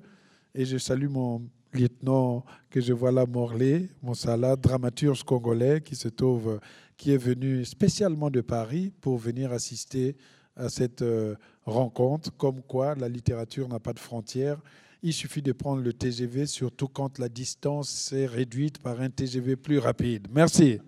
[0.56, 1.42] Et je salue mon
[1.74, 6.62] lieutenant que je vois là, Morley, mon salade, dramaturge congolais qui se trouve,
[6.96, 10.16] qui est venu spécialement de Paris pour venir assister
[10.56, 11.36] à cette euh,
[11.66, 14.62] rencontre, comme quoi la littérature n'a pas de frontières
[15.04, 19.56] il suffit de prendre le TGV, surtout quand la distance est réduite par un TGV
[19.56, 20.28] plus rapide.
[20.32, 20.80] Merci.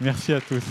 [0.00, 0.62] Merci à tous.